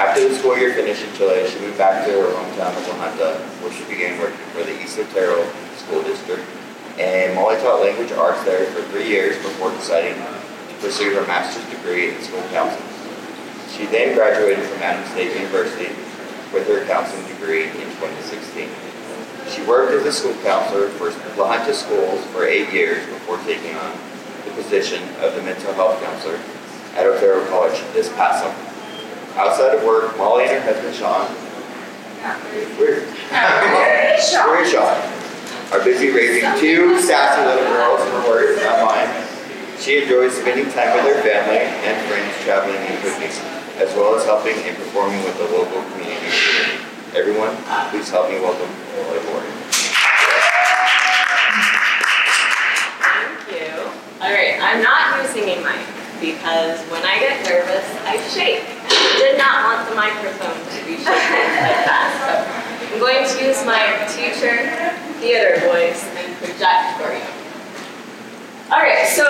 After 0.00 0.26
the 0.26 0.34
school 0.34 0.56
year 0.56 0.72
finished 0.72 1.04
in 1.04 1.12
Chile, 1.12 1.44
she 1.44 1.60
moved 1.60 1.76
back 1.76 2.06
to 2.06 2.10
her 2.10 2.32
hometown 2.32 2.72
of 2.72 2.88
Junta, 2.88 3.36
where 3.60 3.68
she 3.68 3.84
began 3.84 4.16
working 4.16 4.40
for 4.56 4.64
the 4.64 4.72
East 4.80 4.96
Otero 4.96 5.44
School 5.76 6.00
District. 6.00 6.40
And 6.96 7.36
Molly 7.36 7.60
taught 7.60 7.84
language 7.84 8.10
arts 8.12 8.42
there 8.48 8.64
for 8.72 8.80
three 8.88 9.06
years 9.06 9.36
before 9.44 9.68
deciding 9.72 10.16
to 10.16 10.74
pursue 10.80 11.12
her 11.12 11.26
master's 11.28 11.68
degree 11.68 12.16
in 12.16 12.22
school 12.22 12.40
counseling. 12.48 12.88
She 13.76 13.84
then 13.92 14.16
graduated 14.16 14.64
from 14.72 14.80
Adams 14.80 15.12
State 15.12 15.36
University 15.36 15.92
with 16.48 16.64
her 16.64 16.80
counseling 16.88 17.28
degree 17.28 17.68
in 17.68 17.92
2016. 18.00 18.72
She 19.52 19.60
worked 19.68 19.92
as 19.92 20.08
a 20.08 20.12
school 20.16 20.32
counselor 20.40 20.88
for 20.96 21.12
La 21.36 21.60
Junta 21.60 21.74
schools 21.76 22.24
for 22.32 22.48
eight 22.48 22.72
years 22.72 23.04
before 23.04 23.36
taking 23.44 23.76
on 23.76 23.92
the 24.48 24.52
position 24.56 25.04
of 25.20 25.36
the 25.36 25.42
mental 25.44 25.74
health 25.76 26.00
counselor 26.00 26.40
at 26.96 27.04
Otero 27.04 27.44
College 27.52 27.76
this 27.92 28.08
past 28.16 28.48
summer. 28.48 28.69
Outside 29.36 29.74
of 29.76 29.84
work, 29.84 30.16
Molly 30.18 30.44
and 30.44 30.52
her 30.52 30.60
husband 30.60 30.94
Sean, 30.94 31.26
we're, 32.78 33.06
we're 33.06 34.64
Sean, 34.66 34.98
are 35.72 35.84
busy 35.84 36.10
raising 36.10 36.50
two 36.58 37.00
sassy 37.00 37.46
little 37.46 37.64
girls, 37.72 38.00
her 38.00 38.28
words, 38.28 38.60
not 38.62 38.84
mine. 38.84 39.08
She 39.78 40.02
enjoys 40.02 40.34
spending 40.36 40.66
time 40.74 40.92
with 40.98 41.14
her 41.14 41.22
family 41.22 41.62
and 41.62 41.96
friends 42.10 42.34
traveling 42.44 42.76
and 42.76 42.98
cooking, 43.02 43.30
as 43.78 43.94
well 43.96 44.14
as 44.14 44.24
helping 44.26 44.58
and 44.66 44.76
performing 44.76 45.22
with 45.24 45.38
the 45.38 45.44
local 45.44 45.80
community. 45.94 46.84
Everyone, 47.14 47.56
please 47.90 48.10
help 48.10 48.28
me 48.28 48.38
welcome 48.40 48.68
Molly 48.98 49.20
Borton. 49.30 49.50
Thank 53.00 53.46
you. 53.56 53.78
All 54.20 54.32
right, 54.34 54.58
I'm 54.60 54.82
not 54.82 55.22
using 55.22 55.48
a 55.48 55.56
mic 55.64 55.86
because 56.20 56.78
when 56.92 57.02
I 57.02 57.18
get 57.18 57.40
nervous, 57.48 57.88
I 58.04 58.20
shake. 58.28 58.60
And 58.60 58.92
I 58.92 59.16
did 59.16 59.38
not 59.38 59.64
want 59.64 59.88
the 59.88 59.89
microphone 60.00 60.56
to 60.72 60.80
be. 60.88 60.96
So 60.96 61.12
I'm 61.12 62.96
going 62.96 63.20
to 63.20 63.36
use 63.44 63.60
my 63.68 64.00
teacher 64.08 64.64
theater 65.20 65.60
voice 65.68 66.08
and 66.16 66.32
project 66.40 66.96
for 66.96 67.12
you. 67.12 67.28
All 68.72 68.80
right, 68.80 69.04
so 69.04 69.28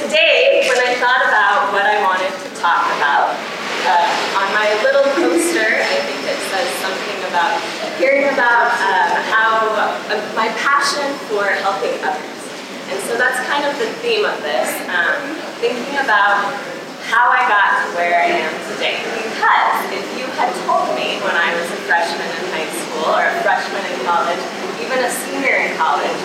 today, 0.00 0.64
when 0.72 0.80
I 0.80 0.96
thought 0.96 1.20
about 1.28 1.68
what 1.76 1.84
I 1.84 2.00
wanted 2.00 2.32
to 2.32 2.48
talk 2.56 2.88
about, 2.96 3.36
uh, 3.84 4.40
on 4.40 4.48
my 4.56 4.72
little 4.80 5.04
poster, 5.20 5.68
I 5.84 6.00
think 6.08 6.24
it 6.24 6.40
says 6.48 6.68
something 6.80 7.18
about 7.28 7.60
hearing 8.00 8.32
about 8.32 8.72
uh, 8.72 9.20
how 9.28 9.68
uh, 9.76 10.16
my 10.32 10.48
passion 10.56 11.04
for 11.28 11.44
helping 11.60 11.92
others. 12.00 12.40
And 12.88 12.98
so 13.04 13.18
that's 13.20 13.36
kind 13.52 13.68
of 13.68 13.76
the 13.76 13.92
theme 14.00 14.24
of 14.24 14.40
this, 14.40 14.70
um, 14.88 15.20
thinking 15.60 16.00
about 16.00 16.56
how 17.06 17.30
I 17.30 17.46
got 17.46 17.86
to 17.86 17.94
where 17.94 18.18
I 18.18 18.34
am 18.34 18.52
today. 18.74 18.98
Because 19.14 19.78
if 19.94 20.06
you 20.18 20.26
had 20.34 20.50
told 20.66 20.90
me 20.98 21.22
when 21.22 21.38
I 21.38 21.54
was 21.54 21.70
a 21.70 21.80
freshman 21.86 22.26
in 22.26 22.44
high 22.50 22.70
school 22.82 23.14
or 23.14 23.30
a 23.30 23.36
freshman 23.46 23.82
in 23.94 23.98
college, 24.02 24.42
even 24.82 24.98
a 24.98 25.10
senior 25.10 25.70
in 25.70 25.78
college, 25.78 26.18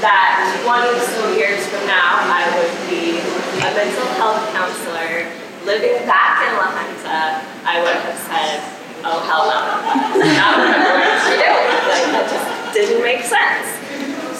that 0.00 0.48
20 0.64 0.96
so 1.12 1.32
years 1.36 1.60
from 1.68 1.84
now 1.84 2.24
I 2.28 2.44
would 2.56 2.74
be 2.88 3.20
a 3.60 3.68
mental 3.72 4.08
health 4.16 4.48
counselor 4.52 5.28
living 5.64 5.96
back 6.08 6.44
in 6.44 6.52
La 6.56 6.72
Junta, 6.72 7.40
I 7.64 7.80
would 7.84 7.96
have 8.04 8.20
said, 8.28 8.60
oh 9.04 9.20
hell 9.24 9.48
no. 9.48 9.60
Not 10.24 10.56
to 10.60 11.32
do. 11.36 11.52
Like, 11.88 12.08
that 12.16 12.24
just 12.28 12.48
didn't 12.72 13.00
make 13.04 13.24
sense. 13.24 13.68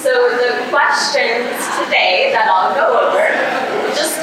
So 0.04 0.12
the 0.12 0.68
questions 0.68 1.48
today 1.80 2.28
that 2.36 2.44
I'll 2.44 2.76
go 2.76 3.08
over, 3.08 3.24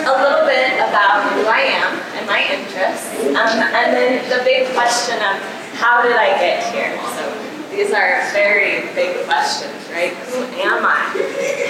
a 0.05 0.15
little 0.17 0.45
bit 0.45 0.81
about 0.81 1.29
who 1.33 1.45
I 1.45 1.61
am 1.77 1.93
and 2.17 2.25
my 2.25 2.41
interests, 2.49 3.09
um, 3.37 3.57
and 3.61 3.93
then 3.93 4.21
the 4.29 4.43
big 4.43 4.67
question 4.73 5.15
of 5.21 5.37
how 5.77 6.01
did 6.01 6.17
I 6.17 6.37
get 6.37 6.61
here? 6.73 6.93
So 7.17 7.23
these 7.69 7.93
are 7.93 8.21
very 8.33 8.85
big 8.93 9.25
questions, 9.25 9.73
right? 9.91 10.13
Who 10.33 10.43
am 10.61 10.85
I? 10.85 11.09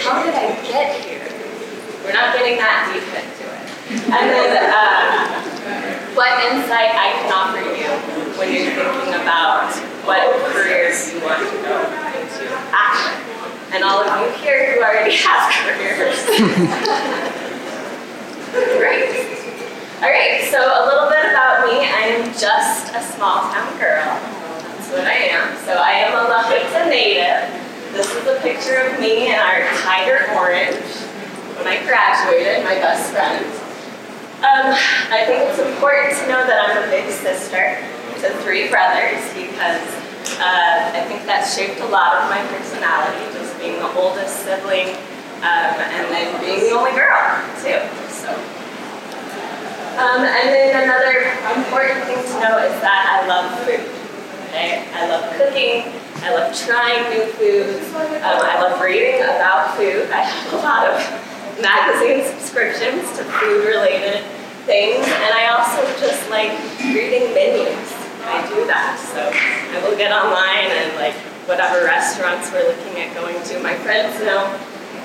How 0.04 0.24
did 0.24 0.36
I 0.36 0.56
get 0.66 1.00
here? 1.04 1.28
We're 2.04 2.14
not 2.14 2.34
getting 2.34 2.58
that 2.58 2.90
deep 2.90 3.06
into 3.06 3.46
it. 3.46 3.72
And 4.10 4.26
then 4.32 4.52
uh, 4.74 5.52
what 6.16 6.32
insight 6.52 6.92
I 6.98 7.14
can 7.22 7.32
offer 7.32 7.62
you 7.62 7.88
when 8.40 8.52
you're 8.52 8.74
thinking 8.74 9.14
about 9.22 9.72
what 10.04 10.20
careers 10.52 11.14
you 11.14 11.22
want 11.22 11.40
to 11.40 11.58
go 11.62 11.78
into 12.18 12.50
after. 12.74 13.22
And 13.74 13.84
all 13.84 14.04
of 14.04 14.10
you 14.20 14.44
here 14.44 14.74
who 14.76 14.82
already 14.82 15.16
have 15.24 15.52
careers. 15.54 17.28
Great. 18.52 19.08
All 20.04 20.12
right, 20.12 20.44
so 20.52 20.60
a 20.60 20.84
little 20.84 21.08
bit 21.08 21.24
about 21.32 21.64
me. 21.72 21.88
I 21.88 22.12
am 22.20 22.28
just 22.36 22.92
a 22.92 23.00
small 23.16 23.48
town 23.48 23.72
girl. 23.80 24.04
That's 24.04 24.92
what 24.92 25.08
I 25.08 25.32
am. 25.32 25.56
So 25.64 25.72
I 25.72 26.04
am 26.04 26.12
a 26.20 26.28
La 26.28 26.52
native. 26.92 27.48
This 27.96 28.12
is 28.12 28.28
a 28.28 28.36
picture 28.44 28.76
of 28.76 29.00
me 29.00 29.32
in 29.32 29.40
our 29.40 29.64
Tiger 29.88 30.28
Orange 30.36 30.84
when 31.56 31.64
I 31.64 31.80
graduated, 31.88 32.66
my 32.68 32.76
best 32.76 33.16
friend. 33.16 33.46
Um, 34.44 34.76
I 35.16 35.24
think 35.24 35.48
it's 35.48 35.64
important 35.64 36.20
to 36.20 36.28
know 36.28 36.44
that 36.44 36.60
I'm 36.60 36.84
a 36.84 36.92
big 36.92 37.08
sister 37.08 37.80
to 38.20 38.36
three 38.44 38.68
brothers 38.68 39.24
because 39.32 39.80
uh, 40.44 40.92
I 40.92 41.08
think 41.08 41.24
that 41.24 41.48
shaped 41.48 41.80
a 41.80 41.88
lot 41.88 42.20
of 42.20 42.28
my 42.28 42.44
personality, 42.52 43.32
just 43.32 43.56
being 43.64 43.80
the 43.80 43.96
oldest 43.96 44.44
sibling 44.44 45.00
um, 45.42 45.74
and 45.74 46.06
then 46.14 46.30
being 46.38 46.62
the 46.70 46.72
only 46.78 46.92
girl 46.94 47.18
too. 47.66 47.82
So, 48.14 48.30
um, 49.98 50.22
and 50.22 50.48
then 50.54 50.86
another 50.86 51.34
important 51.58 52.06
thing 52.06 52.22
to 52.22 52.36
know 52.46 52.62
is 52.62 52.78
that 52.86 53.02
I 53.10 53.26
love 53.26 53.50
food. 53.66 53.82
Okay, 54.50 54.86
I 54.94 55.10
love 55.10 55.26
cooking. 55.34 55.90
I 56.22 56.30
love 56.38 56.54
trying 56.54 57.10
new 57.10 57.26
foods. 57.34 57.90
Um, 58.22 58.38
I 58.46 58.62
love 58.62 58.80
reading 58.80 59.22
about 59.26 59.74
food. 59.76 60.06
I 60.14 60.22
have 60.22 60.54
a 60.54 60.58
lot 60.62 60.86
of 60.86 61.02
magazine 61.62 62.22
subscriptions 62.22 63.10
to 63.18 63.26
food-related 63.26 64.22
things, 64.70 65.02
and 65.02 65.32
I 65.34 65.50
also 65.58 65.82
just 65.98 66.30
like 66.30 66.54
reading 66.94 67.34
menus. 67.34 67.90
I 68.22 68.46
do 68.54 68.62
that, 68.70 69.02
so 69.02 69.34
I 69.34 69.82
will 69.82 69.98
get 69.98 70.14
online 70.14 70.70
and 70.70 70.94
like 71.02 71.18
whatever 71.50 71.84
restaurants 71.84 72.52
we're 72.54 72.70
looking 72.70 73.02
at 73.02 73.16
going 73.16 73.42
to. 73.42 73.60
My 73.64 73.74
friends 73.82 74.22
know. 74.22 74.46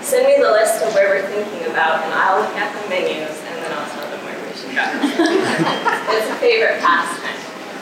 Send 0.06 0.22
me 0.22 0.38
the 0.38 0.54
list 0.54 0.78
of 0.86 0.94
where 0.94 1.18
we're 1.18 1.26
thinking 1.26 1.66
about, 1.66 1.98
and 2.06 2.14
I'll 2.14 2.38
look 2.38 2.54
at 2.54 2.70
the 2.70 2.86
menus, 2.86 3.42
and 3.42 3.58
then 3.58 3.74
I'll 3.74 3.90
tell 3.90 4.06
them 4.06 4.22
where 4.22 4.38
we 4.38 4.54
should 4.54 4.70
go. 4.70 4.86
it's 6.14 6.30
a 6.30 6.38
favorite 6.38 6.78
pastime. 6.78 7.34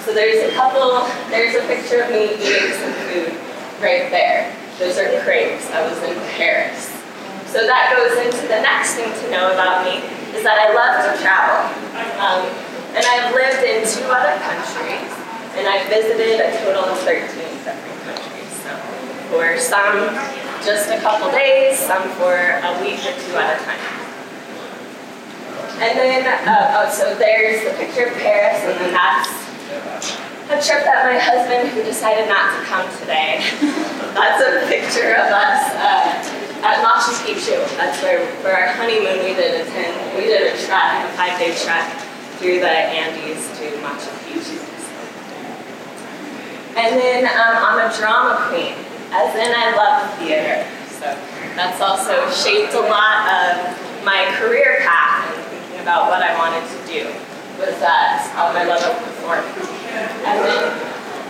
So 0.08 0.16
there's 0.16 0.40
a 0.40 0.56
couple. 0.56 1.04
There's 1.28 1.52
a 1.52 1.60
picture 1.68 2.00
of 2.00 2.08
me 2.08 2.32
eating 2.40 2.72
some 2.80 2.96
food 3.04 3.36
right 3.76 4.08
there. 4.08 4.56
Those 4.80 4.96
are 4.96 5.12
crepes. 5.20 5.68
I 5.68 5.84
was 5.84 6.00
in 6.00 6.16
Paris. 6.40 6.88
So 7.52 7.68
that 7.68 7.92
goes 7.92 8.16
into 8.16 8.48
the 8.48 8.56
next 8.64 8.96
thing 8.96 9.12
to 9.12 9.24
know 9.28 9.52
about 9.52 9.84
me 9.84 10.00
is 10.32 10.40
that 10.48 10.56
I 10.56 10.72
love 10.72 11.04
to 11.04 11.12
travel. 11.20 11.60
Um, 12.24 12.40
and 12.96 13.04
I've 13.04 13.36
lived 13.36 13.60
in 13.68 13.84
two 13.84 14.08
other 14.08 14.32
countries, 14.40 15.12
and 15.60 15.68
I've 15.68 15.92
visited 15.92 16.40
a 16.40 16.56
total 16.64 16.88
of 16.88 16.96
13 17.04 17.20
different 17.28 18.00
countries. 18.08 18.48
So 18.64 18.72
for 19.28 19.60
some, 19.60 20.08
just 20.64 20.88
a 20.88 20.98
couple 21.00 21.30
days, 21.30 21.78
some 21.78 22.08
for 22.16 22.32
a 22.32 22.72
week 22.80 22.98
or 23.04 23.12
two 23.20 23.36
at 23.36 23.60
a 23.60 23.64
time. 23.64 24.04
And 25.76 25.92
then, 25.98 26.24
uh, 26.48 26.80
oh, 26.80 26.90
so 26.90 27.14
there's 27.16 27.68
the 27.68 27.76
picture 27.76 28.06
of 28.08 28.16
Paris, 28.16 28.64
and 28.64 28.80
then 28.80 28.92
that's 28.94 29.28
a 30.48 30.56
trip 30.56 30.84
that 30.88 31.04
my 31.04 31.20
husband, 31.20 31.68
who 31.68 31.84
decided 31.84 32.28
not 32.28 32.56
to 32.56 32.64
come 32.64 32.88
today, 32.96 33.44
that's 34.16 34.40
a 34.40 34.64
picture 34.64 35.12
of 35.20 35.28
us 35.28 35.68
uh, 35.76 36.64
at 36.64 36.80
Machu 36.80 37.12
Picchu. 37.28 37.60
That's 37.76 38.00
where, 38.00 38.24
for 38.40 38.48
our 38.48 38.72
honeymoon, 38.72 39.20
we 39.20 39.34
did 39.36 39.60
a 39.60 39.64
10, 39.68 40.16
we 40.16 40.24
did 40.24 40.48
a 40.48 40.56
trek, 40.64 41.04
a 41.04 41.08
five-day 41.12 41.52
trek 41.60 41.92
through 42.40 42.60
the 42.60 42.70
Andes 42.70 43.44
to 43.58 43.68
Machu 43.84 44.08
Picchu. 44.24 44.64
And 46.76 46.96
then 46.96 47.24
um, 47.24 47.54
I'm 47.60 47.90
a 47.90 47.96
drama 47.96 48.48
queen, 48.48 48.74
as 49.14 49.30
in 49.38 49.54
I 49.54 49.70
love 49.78 50.10
theater. 50.18 50.66
So 50.90 51.06
that's 51.54 51.80
also 51.80 52.26
shaped 52.34 52.74
a 52.74 52.82
lot 52.82 53.30
of 53.30 53.70
my 54.02 54.26
career 54.42 54.82
path 54.82 55.30
and 55.30 55.46
thinking 55.54 55.80
about 55.80 56.10
what 56.10 56.18
I 56.18 56.34
wanted 56.34 56.66
to 56.66 56.78
do 56.90 57.06
was 57.58 57.78
that 57.78 58.26
uh, 58.34 58.50
my 58.50 58.66
love 58.66 58.82
of 58.82 58.98
performing. 59.06 59.54
And 60.26 60.38
then 60.42 60.66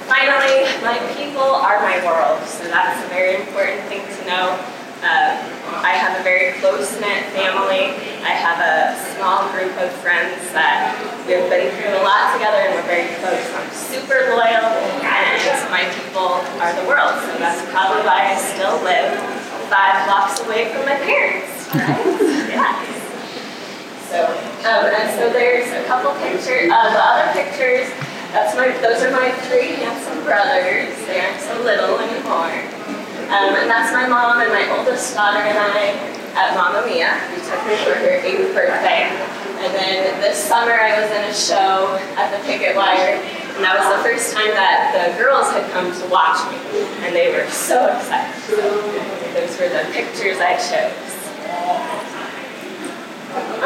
finally, 0.08 0.64
my 0.80 0.96
people 1.12 1.44
are 1.44 1.76
my 1.84 2.00
world, 2.00 2.40
so 2.48 2.64
that's 2.72 3.04
a 3.04 3.08
very 3.12 3.36
important 3.36 3.84
thing 3.92 4.00
to 4.00 4.20
know. 4.24 4.56
Uh, 5.04 5.36
I 5.84 6.00
have 6.00 6.16
a 6.18 6.24
very 6.24 6.56
close-knit 6.64 7.28
family. 7.36 7.92
I 8.24 8.32
have 8.32 8.56
a 8.56 8.96
small 9.12 9.52
group 9.52 9.76
of 9.76 9.92
friends 10.00 10.40
that 10.56 10.96
we've 11.28 11.44
been 11.52 11.68
through 11.76 11.92
a 11.92 12.00
lot 12.00 12.32
together 12.32 12.56
and 12.64 12.72
we're 12.72 12.88
very 12.88 13.12
close. 13.20 13.44
I'm 13.52 13.68
super 13.68 14.32
loyal 14.32 14.64
and 14.64 15.60
my 15.68 15.84
people 15.92 16.40
are 16.56 16.72
the 16.72 16.88
world. 16.88 17.20
So 17.20 17.36
that's 17.36 17.60
probably 17.68 18.00
why 18.08 18.32
I 18.32 18.34
still 18.40 18.80
live 18.80 19.12
five 19.68 20.08
blocks 20.08 20.40
away 20.40 20.72
from 20.72 20.88
my 20.88 20.96
parents. 20.96 21.52
So, 24.14 24.22
um, 24.62 24.86
and 24.94 25.10
so 25.18 25.26
there's 25.32 25.66
a 25.74 25.82
couple 25.90 26.14
pictures, 26.22 26.70
uh, 26.70 26.86
the 26.94 27.02
other 27.02 27.32
pictures, 27.34 27.90
that's 28.30 28.54
my, 28.54 28.70
those 28.78 29.02
are 29.02 29.10
my 29.10 29.30
three 29.50 29.74
handsome 29.74 30.22
brothers. 30.22 30.94
They 31.06 31.18
aren't 31.18 31.40
so 31.42 31.58
little 31.62 31.98
anymore. 31.98 32.53
Um, 33.34 33.50
and 33.58 33.66
that's 33.66 33.90
my 33.90 34.06
mom 34.06 34.38
and 34.38 34.52
my 34.54 34.62
oldest 34.78 35.10
daughter 35.10 35.42
and 35.42 35.58
I 35.58 35.90
at 36.38 36.54
Mamma 36.54 36.86
Mia. 36.86 37.18
We 37.34 37.42
took 37.42 37.58
her 37.66 37.76
for 37.82 37.98
her 37.98 38.22
eighth 38.22 38.54
birthday. 38.54 39.10
And 39.58 39.74
then 39.74 40.20
this 40.22 40.38
summer 40.38 40.70
I 40.70 41.02
was 41.02 41.10
in 41.10 41.24
a 41.26 41.34
show 41.34 41.98
at 42.14 42.30
the 42.30 42.38
Picketwire, 42.46 43.18
and 43.58 43.64
that 43.66 43.74
was 43.74 43.90
the 43.90 44.02
first 44.06 44.34
time 44.34 44.54
that 44.54 44.94
the 44.94 45.18
girls 45.18 45.50
had 45.50 45.66
come 45.74 45.90
to 45.90 46.06
watch 46.06 46.38
me, 46.46 46.62
and 47.02 47.10
they 47.10 47.34
were 47.34 47.50
so 47.50 47.90
excited. 47.90 48.38
Those 49.34 49.50
were 49.58 49.66
the 49.66 49.82
pictures 49.90 50.38
I 50.38 50.54
chose. 50.62 50.94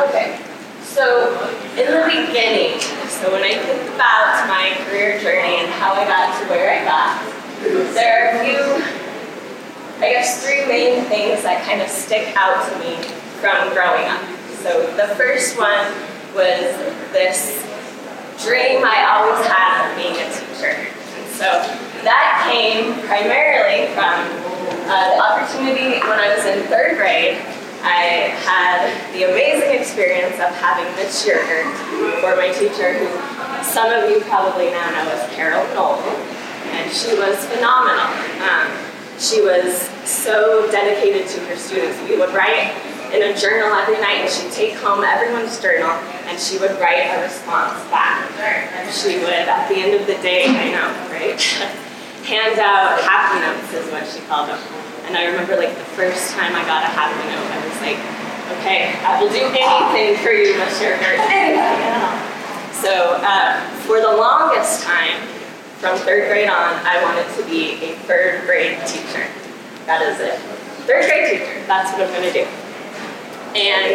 Okay, 0.08 0.40
so 0.80 1.28
in 1.76 1.92
the 1.92 2.08
beginning, 2.08 2.80
so 3.08 3.28
when 3.32 3.44
I 3.44 3.60
think 3.60 3.84
about 3.92 4.48
my 4.48 4.72
career 4.88 5.20
journey 5.20 5.60
and 5.60 5.68
how 5.76 5.92
I 5.92 6.08
got 6.08 6.40
to 6.40 6.48
where 6.48 6.72
I 6.72 6.84
got, 6.88 7.20
there 7.92 8.16
are 8.16 8.28
a 8.32 8.44
few 8.44 9.07
I 9.98 10.14
guess 10.14 10.46
three 10.46 10.64
main 10.66 11.04
things 11.06 11.42
that 11.42 11.66
kind 11.66 11.82
of 11.82 11.88
stick 11.88 12.30
out 12.38 12.62
to 12.70 12.72
me 12.78 13.02
from 13.42 13.74
growing 13.74 14.06
up. 14.06 14.22
So 14.62 14.86
the 14.94 15.10
first 15.18 15.58
one 15.58 15.90
was 16.38 16.70
this 17.10 17.58
dream 18.38 18.86
I 18.86 19.10
always 19.10 19.42
had 19.42 19.90
of 19.90 19.98
being 19.98 20.14
a 20.14 20.26
teacher. 20.30 20.86
So 21.34 21.46
that 22.06 22.46
came 22.46 22.94
primarily 23.10 23.90
from 23.98 24.22
uh, 24.86 25.02
the 25.10 25.18
opportunity 25.18 25.98
when 26.06 26.18
I 26.22 26.30
was 26.30 26.46
in 26.46 26.62
third 26.70 26.94
grade. 26.94 27.42
I 27.82 28.30
had 28.46 28.94
the 29.14 29.26
amazing 29.30 29.74
experience 29.74 30.34
of 30.38 30.54
having 30.62 30.86
Miss 30.94 31.26
Yerger 31.26 31.66
for 32.22 32.38
my 32.38 32.54
teacher, 32.54 32.94
who 32.94 33.10
some 33.66 33.90
of 33.90 34.10
you 34.10 34.20
probably 34.30 34.70
now 34.70 34.90
know 34.90 35.10
as 35.10 35.26
Carol 35.34 35.66
Knoll, 35.74 35.98
and 36.74 36.86
she 36.90 37.18
was 37.18 37.34
phenomenal. 37.46 38.14
Um, 38.46 38.87
she 39.18 39.42
was 39.42 39.90
so 40.06 40.70
dedicated 40.70 41.26
to 41.28 41.40
her 41.46 41.56
students. 41.56 41.98
We 42.08 42.16
would 42.16 42.32
write 42.34 42.70
in 43.12 43.22
a 43.22 43.32
journal 43.36 43.72
every 43.74 43.98
night, 44.00 44.28
and 44.28 44.30
she'd 44.30 44.52
take 44.52 44.74
home 44.78 45.02
everyone's 45.02 45.60
journal, 45.60 45.90
and 46.28 46.38
she 46.38 46.58
would 46.58 46.72
write 46.78 47.10
a 47.10 47.22
response 47.22 47.82
back. 47.90 48.30
And 48.38 48.92
she 48.94 49.18
would, 49.18 49.48
at 49.48 49.68
the 49.68 49.76
end 49.76 49.94
of 49.94 50.06
the 50.06 50.14
day, 50.22 50.46
I 50.46 50.70
know, 50.70 50.88
right? 51.10 51.40
Hand 52.28 52.58
out 52.60 53.00
happy 53.00 53.40
notes 53.40 53.72
is 53.72 53.90
what 53.90 54.06
she 54.06 54.20
called 54.28 54.50
them. 54.50 54.60
And 55.06 55.16
I 55.16 55.24
remember 55.24 55.56
like 55.56 55.72
the 55.72 55.88
first 55.96 56.36
time 56.36 56.54
I 56.54 56.60
got 56.68 56.84
a 56.84 56.92
happy 56.92 57.24
note, 57.32 57.48
I 57.48 57.58
was 57.64 57.80
like, 57.80 57.98
okay, 58.60 58.92
I 59.00 59.16
will 59.16 59.32
do 59.32 59.48
anything 59.48 60.22
for 60.22 60.30
you, 60.30 60.52
Mr. 60.60 60.92
Hurt. 61.00 62.24
So 62.78 63.18
uh, 63.24 63.58
for 63.88 64.00
the 64.00 64.06
longest 64.06 64.84
time, 64.84 65.18
from 65.78 65.96
third 65.98 66.28
grade 66.28 66.50
on, 66.50 66.74
I 66.82 66.98
wanted 67.02 67.30
to 67.38 67.46
be 67.46 67.78
a 67.84 67.94
third 68.02 68.44
grade 68.46 68.78
teacher. 68.86 69.26
That 69.86 70.02
is 70.02 70.18
it. 70.18 70.34
Third 70.90 71.06
grade 71.06 71.38
teacher, 71.38 71.62
that's 71.66 71.92
what 71.94 72.02
I'm 72.02 72.10
gonna 72.10 72.34
do. 72.34 72.42
And 73.54 73.94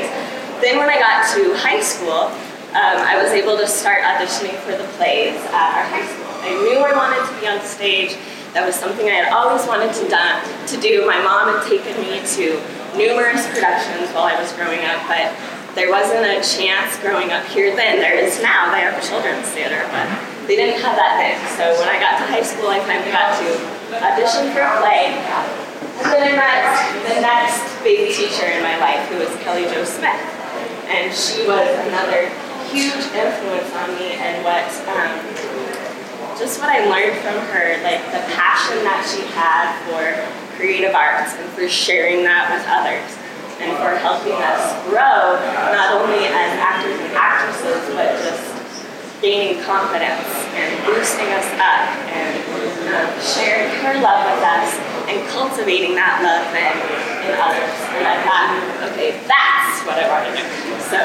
then 0.63 0.79
when 0.79 0.89
I 0.89 0.95
got 0.95 1.27
to 1.35 1.51
high 1.59 1.83
school, 1.83 2.31
um, 2.71 2.97
I 3.03 3.21
was 3.21 3.31
able 3.35 3.57
to 3.57 3.67
start 3.67 4.01
auditioning 4.01 4.55
for 4.63 4.71
the 4.71 4.87
plays 4.95 5.35
at 5.51 5.69
our 5.75 5.85
high 5.91 6.07
school. 6.07 6.31
I 6.39 6.55
knew 6.63 6.79
I 6.79 6.95
wanted 6.95 7.21
to 7.27 7.33
be 7.39 7.47
on 7.51 7.59
stage. 7.61 8.15
That 8.55 8.65
was 8.65 8.75
something 8.75 9.05
I 9.05 9.27
had 9.27 9.33
always 9.33 9.67
wanted 9.67 9.91
to, 9.93 10.07
done, 10.07 10.39
to 10.67 10.75
do. 10.79 11.05
My 11.05 11.19
mom 11.19 11.51
had 11.51 11.67
taken 11.67 11.99
me 11.99 12.23
to 12.39 12.63
numerous 12.95 13.43
productions 13.51 14.07
while 14.15 14.31
I 14.31 14.39
was 14.39 14.53
growing 14.53 14.79
up, 14.87 15.03
but 15.05 15.35
there 15.75 15.91
wasn't 15.91 16.23
a 16.23 16.39
chance 16.39 16.95
growing 17.01 17.33
up 17.33 17.43
here 17.51 17.75
then. 17.75 17.99
There 17.99 18.15
is 18.15 18.41
now. 18.41 18.71
They 18.71 18.81
have 18.81 18.95
a 18.95 19.05
children's 19.05 19.49
theater, 19.51 19.83
but 19.91 20.07
they 20.47 20.55
didn't 20.59 20.79
have 20.81 20.95
that 20.99 21.15
then. 21.19 21.39
So 21.55 21.63
when 21.79 21.87
I 21.87 21.99
got 21.99 22.19
to 22.19 22.25
high 22.27 22.43
school, 22.43 22.67
I 22.67 22.79
finally 22.83 23.11
got 23.11 23.39
to 23.39 23.47
audition 24.03 24.51
for 24.51 24.59
a 24.59 24.71
play. 24.83 25.15
And 26.03 26.09
then 26.11 26.23
I 26.25 26.33
met 26.35 26.63
the 27.07 27.21
next 27.21 27.63
big 27.83 28.11
teacher 28.11 28.49
in 28.49 28.63
my 28.63 28.75
life, 28.79 29.07
who 29.07 29.19
was 29.23 29.31
Kelly 29.43 29.63
Jo 29.71 29.85
Smith. 29.85 30.19
And 30.91 31.13
she 31.13 31.47
was 31.47 31.63
another 31.87 32.27
huge 32.67 33.05
influence 33.13 33.69
on 33.77 33.95
me 33.95 34.17
and 34.19 34.43
what, 34.43 34.67
um, 34.89 35.13
just 36.35 36.59
what 36.59 36.69
I 36.69 36.89
learned 36.89 37.15
from 37.21 37.37
her, 37.53 37.77
like 37.85 38.03
the 38.11 38.23
passion 38.33 38.83
that 38.83 39.05
she 39.05 39.21
had 39.37 39.71
for 39.87 40.01
creative 40.57 40.93
arts 40.93 41.33
and 41.37 41.47
for 41.53 41.69
sharing 41.69 42.23
that 42.23 42.49
with 42.51 42.65
others 42.67 43.05
and 43.61 43.71
for 43.77 43.95
helping 44.01 44.35
us 44.41 44.73
grow, 44.89 45.37
not 45.71 45.93
only 46.01 46.25
as 46.25 46.51
actors 46.59 46.99
and 46.99 47.13
actresses, 47.13 47.79
but 47.95 48.11
just 48.25 48.52
gaining 49.23 49.63
confidence 49.63 50.27
and 50.51 50.67
boosting 50.83 51.31
us 51.31 51.47
up 51.55 51.87
and 52.11 52.35
um, 52.91 53.07
sharing 53.23 53.71
her 53.79 53.95
love 54.03 54.27
with 54.27 54.43
us 54.43 54.75
and 55.07 55.15
cultivating 55.31 55.95
that 55.95 56.19
love 56.19 56.43
in, 56.51 56.75
in 57.23 57.31
others. 57.39 57.71
And 57.95 58.03
I 58.03 58.19
thought, 58.27 58.51
okay, 58.91 59.15
that's 59.23 59.79
what 59.87 59.95
I 59.95 60.11
want 60.11 60.27
to 60.27 60.35
do. 60.35 60.43
So 60.91 60.99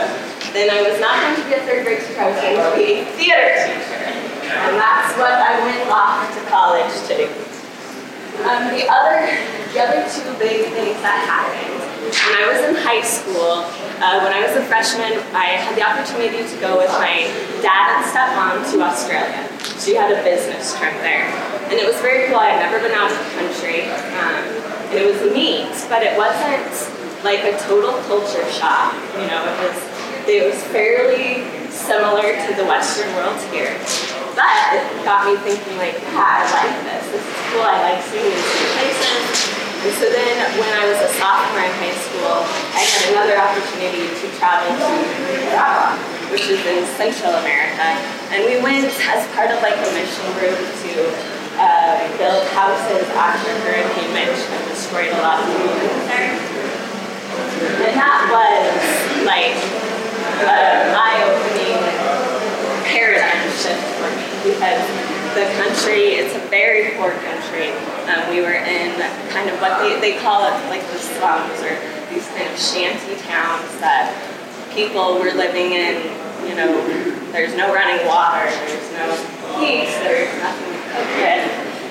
then 0.51 0.67
I 0.67 0.83
was 0.83 0.99
not 0.99 1.15
going 1.23 1.39
to 1.39 1.45
be 1.47 1.55
a 1.55 1.63
third 1.63 1.87
grade 1.87 2.03
teacher, 2.03 2.19
I 2.19 2.35
was 2.35 2.43
going 2.43 2.59
to 2.59 2.75
be 2.75 2.87
a 2.99 3.09
theater 3.15 3.55
teacher. 3.71 4.03
And 4.67 4.75
that's 4.75 5.15
what 5.15 5.39
I 5.39 5.63
went 5.63 5.87
off 5.87 6.27
to 6.35 6.43
college 6.51 6.91
to 7.07 7.23
do. 7.23 7.27
Um, 8.43 8.67
the 8.75 8.83
other, 8.91 9.31
the 9.71 9.79
other 9.79 10.03
two 10.11 10.27
big 10.43 10.75
things 10.75 10.99
that 11.07 11.23
happened 11.23 11.88
when 11.99 12.35
I 12.39 12.47
was 12.47 12.61
in 12.63 12.75
high 12.79 13.03
school, 13.03 13.67
uh, 13.99 14.23
when 14.23 14.31
I 14.31 14.47
was 14.47 14.55
a 14.55 14.63
freshman, 14.71 15.19
I 15.35 15.59
had 15.59 15.75
the 15.75 15.83
opportunity 15.83 16.47
to 16.47 16.57
go 16.63 16.79
with 16.79 16.91
my 16.95 17.27
dad 17.59 17.99
and 17.99 18.05
stepmom 18.07 18.63
to 18.71 18.77
Australia. 18.87 19.51
She 19.83 19.99
had 19.99 20.15
a 20.15 20.23
business 20.23 20.79
trip 20.79 20.95
there. 21.03 21.27
And 21.69 21.75
it 21.75 21.87
was 21.87 21.99
very 21.99 22.31
cool. 22.31 22.39
I 22.39 22.55
had 22.55 22.63
never 22.63 22.79
been 22.79 22.95
out 22.95 23.11
of 23.11 23.19
the 23.19 23.31
country. 23.35 23.91
Um, 24.15 24.47
and 24.89 24.97
it 24.97 25.05
was 25.05 25.21
neat, 25.35 25.75
but 25.91 26.07
it 26.07 26.17
wasn't 26.17 26.71
like 27.27 27.43
a 27.43 27.59
total 27.67 27.99
culture 28.07 28.47
shock. 28.55 28.95
You 29.19 29.27
know, 29.27 29.43
it 29.43 29.59
was 29.67 29.79
it 30.29 30.45
was 30.45 30.61
fairly 30.71 31.45
similar 31.69 32.37
to 32.37 32.51
the 32.55 32.65
Western 32.65 33.09
world 33.17 33.41
here. 33.51 33.75
But 34.39 34.77
it 34.77 35.05
got 35.05 35.27
me 35.27 35.37
thinking 35.43 35.77
like, 35.77 35.99
yeah, 36.15 36.23
I 36.23 36.47
like 36.47 36.79
this. 36.85 37.05
This 37.11 37.25
is 37.27 37.37
cool. 37.51 37.67
I 37.67 37.97
like 37.97 38.01
seeing 38.07 38.29
these 38.29 38.49
new 38.55 38.69
places. 38.77 39.68
And 39.79 39.95
so 39.95 40.11
then 40.11 40.35
when 40.59 40.71
I 40.75 40.91
was 40.91 40.99
a 40.99 41.11
sophomore 41.23 41.63
in 41.63 41.71
high 41.79 41.95
school, 41.95 42.43
I 42.75 42.83
had 42.83 43.15
another 43.15 43.39
opportunity 43.39 44.11
to 44.11 44.27
travel 44.35 44.75
to 44.75 44.87
Nicaragua, 45.07 45.95
which 46.35 46.51
is 46.51 46.59
in 46.67 46.83
Central 46.99 47.31
America. 47.39 47.95
And 48.35 48.43
we 48.43 48.59
went 48.59 48.91
as 48.91 49.23
part 49.39 49.55
of 49.55 49.63
like 49.63 49.79
a 49.79 49.91
mission 49.95 50.27
group 50.43 50.59
to 50.59 50.93
uh, 51.63 51.95
build 52.19 52.43
houses 52.59 53.07
after 53.15 53.55
Hurricane 53.63 54.11
Mitch 54.11 54.43
that 54.51 54.63
destroyed 54.67 55.15
a 55.15 55.21
lot 55.23 55.47
of 55.47 55.47
buildings 55.47 56.11
there. 56.11 56.35
And 57.87 57.95
that 57.95 58.27
was 58.35 58.67
like 59.23 59.55
an 60.43 60.91
eye-opening 60.91 61.79
paradigm 62.83 63.47
shift 63.55 63.87
for 64.03 64.11
me 64.11 64.27
because 64.43 64.83
the 65.35 65.47
country, 65.61 66.17
it's 66.21 66.35
a 66.37 66.43
very 66.49 66.97
poor 66.97 67.13
country. 67.25 67.73
Um, 68.09 68.29
we 68.31 68.41
were 68.41 68.57
in 68.57 68.95
kind 69.31 69.49
of 69.51 69.61
what 69.61 69.81
they, 69.83 70.01
they 70.01 70.15
call 70.21 70.47
it 70.47 70.57
like 70.69 70.85
the 70.93 70.99
slums 70.99 71.61
or 71.61 71.75
these 72.13 72.27
kind 72.33 72.49
of 72.49 72.57
shanty 72.59 73.17
towns 73.29 73.69
that 73.81 74.13
people 74.73 75.19
were 75.21 75.33
living 75.35 75.73
in, 75.77 76.01
you 76.47 76.55
know, 76.57 76.71
there's 77.33 77.53
no 77.57 77.75
running 77.75 78.01
water, 78.07 78.47
there's 78.47 78.91
no 78.97 79.07
heat, 79.61 79.91
there's 80.07 80.33
nothing 80.41 80.73
to 80.73 81.01
cook. 81.21 81.45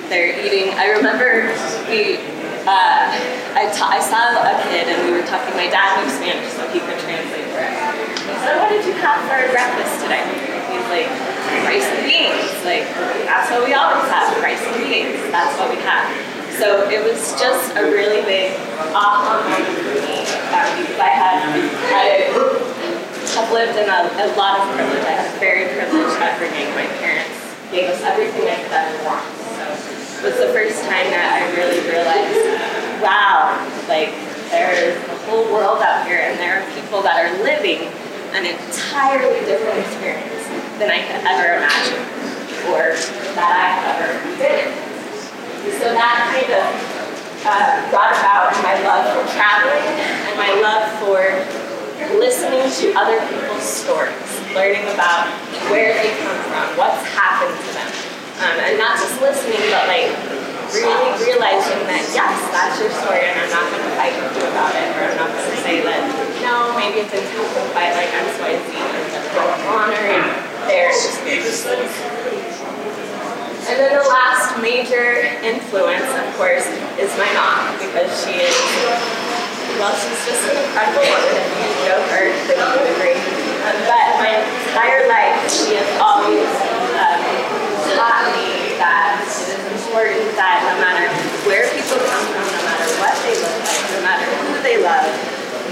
They're 0.08 0.32
eating, 0.40 0.72
I 0.74 0.96
remember 0.96 1.52
we, 1.92 2.16
uh, 2.64 3.12
I, 3.52 3.68
ta- 3.76 3.92
I 3.92 4.00
saw 4.00 4.32
a 4.40 4.56
kid 4.72 4.88
and 4.88 4.98
we 5.04 5.12
were 5.12 5.26
talking, 5.28 5.52
my 5.52 5.68
dad 5.68 6.00
knew 6.00 6.08
Spanish 6.08 6.48
so 6.56 6.64
he 6.72 6.80
could 6.80 6.96
translate 7.04 7.44
for 7.52 7.60
us. 7.60 7.76
Said, 8.40 8.56
what 8.56 8.72
did 8.72 8.88
you 8.88 8.96
have 9.04 9.20
for 9.28 9.36
breakfast 9.52 10.00
today? 10.00 10.24
He's 10.72 10.88
like, 10.88 11.08
and 11.48 12.04
beans. 12.04 12.52
Like, 12.64 12.84
that's 13.24 13.50
what 13.50 13.64
we 13.64 13.74
always 13.74 14.04
have, 14.12 14.32
and 14.36 14.84
beans. 14.84 15.20
That's 15.32 15.58
what 15.58 15.70
we 15.70 15.80
have. 15.82 16.06
So 16.58 16.90
it 16.90 16.98
was 17.06 17.38
just 17.38 17.76
a 17.78 17.86
really 17.86 18.18
big 18.26 18.58
aha 18.90 19.46
moment 19.46 19.78
for 19.78 19.94
me 19.94 20.26
um, 20.50 20.66
because 20.74 20.98
I 20.98 21.12
had, 21.14 21.38
I 21.94 22.34
have 23.38 23.48
lived 23.54 23.78
in 23.78 23.86
a, 23.86 24.00
a 24.26 24.34
lot 24.34 24.58
of 24.58 24.66
privilege. 24.74 25.06
I 25.06 25.22
had 25.22 25.30
very 25.38 25.70
privileged 25.70 26.18
upbringing. 26.18 26.66
My 26.74 26.90
parents 26.98 27.38
gave 27.70 27.86
us 27.86 28.02
everything 28.02 28.50
I 28.50 28.58
could 28.58 28.74
ever 28.74 28.98
want. 29.06 29.22
So 29.54 30.26
it 30.26 30.34
was 30.34 30.38
the 30.42 30.50
first 30.50 30.82
time 30.82 31.06
that 31.14 31.22
I 31.30 31.46
really 31.54 31.78
realized, 31.86 32.42
wow, 33.06 33.54
like 33.86 34.10
there's 34.50 34.98
a 34.98 35.16
whole 35.30 35.46
world 35.54 35.78
out 35.78 36.10
here 36.10 36.18
and 36.18 36.34
there 36.42 36.58
are 36.58 36.66
people 36.74 37.06
that 37.06 37.22
are 37.22 37.30
living 37.44 37.86
an 38.34 38.50
entirely 38.50 39.46
different 39.46 39.78
experience 39.78 40.37
than 40.78 40.94
I 40.94 41.02
could 41.02 41.26
ever 41.26 41.58
imagine 41.58 42.02
or 42.70 42.94
that 43.34 43.50
I've 43.50 43.98
ever 43.98 44.14
been. 44.38 44.70
So 45.82 45.90
that 45.90 46.30
kind 46.30 46.50
of 46.54 46.66
uh, 47.42 47.90
brought 47.90 48.14
about 48.14 48.54
my 48.62 48.78
love 48.86 49.10
for 49.10 49.26
traveling 49.34 49.82
and 50.30 50.34
my 50.38 50.54
love 50.62 50.86
for 51.02 51.18
listening 52.14 52.62
to 52.62 52.86
other 52.94 53.18
people's 53.26 53.66
stories, 53.66 54.14
learning 54.54 54.86
about 54.94 55.26
where 55.66 55.98
they 55.98 56.14
come 56.22 56.38
from, 56.46 56.66
what's 56.78 57.02
happened 57.10 57.58
to 57.58 57.70
them. 57.74 57.90
Um, 58.38 58.54
and 58.62 58.78
not 58.78 58.94
just 59.02 59.18
listening, 59.18 59.58
but 59.74 59.90
like 59.90 60.14
really 60.70 61.10
realizing 61.26 61.82
that 61.90 62.06
yes, 62.14 62.38
that's 62.54 62.78
your 62.78 62.92
story 63.02 63.26
and 63.26 63.34
I'm 63.34 63.50
not 63.50 63.66
going 63.72 63.82
to 63.82 63.94
fight 63.98 64.14
with 64.14 64.36
you 64.36 64.46
about 64.46 64.76
it 64.78 64.86
or 64.94 65.10
I'm 65.10 65.16
not 65.18 65.32
going 65.34 65.50
to 65.50 65.58
say 65.64 65.82
that 65.82 66.06
no, 66.44 66.70
maybe 66.78 67.02
it 67.02 67.10
didn't 67.10 67.34
happen 67.34 67.66
by 67.74 67.90
like 67.96 68.08
but 69.34 69.50
honoring 69.68 70.24
their 70.24 70.47
experiences. 70.68 71.64
And 73.68 73.76
then 73.76 73.92
the 74.00 74.08
last 74.08 74.56
major 74.60 75.28
influence, 75.44 76.08
of 76.16 76.28
course, 76.36 76.64
is 76.96 77.12
my 77.20 77.28
mom 77.36 77.76
because 77.76 78.08
she 78.24 78.40
is, 78.40 78.56
well, 79.76 79.92
she's 79.96 80.20
just 80.24 80.44
an 80.48 80.56
incredible 80.56 81.04
woman. 81.04 81.36
If 81.36 81.68
you 81.68 81.84
know 81.88 82.00
her, 82.12 82.24
you 82.32 82.52
would 82.52 82.88
agree. 82.96 83.16
Um, 83.64 83.76
but 83.84 84.04
my 84.24 84.40
entire 84.40 85.04
life, 85.08 85.36
she 85.52 85.76
has 85.76 85.88
always 86.00 86.48
um, 86.96 87.20
taught 87.92 88.32
me 88.36 88.72
that 88.80 89.20
it 89.20 89.28
is 89.28 89.52
important 89.84 90.32
that 90.36 90.64
no 90.64 90.80
matter 90.80 91.08
where 91.44 91.68
people 91.76 92.00
come 92.08 92.24
from, 92.32 92.44
no 92.48 92.60
matter 92.64 92.88
what 93.04 93.12
they 93.20 93.36
look 93.36 93.56
like, 93.68 93.84
no 93.92 94.00
matter 94.00 94.24
who 94.48 94.56
they 94.64 94.80
love, 94.80 95.12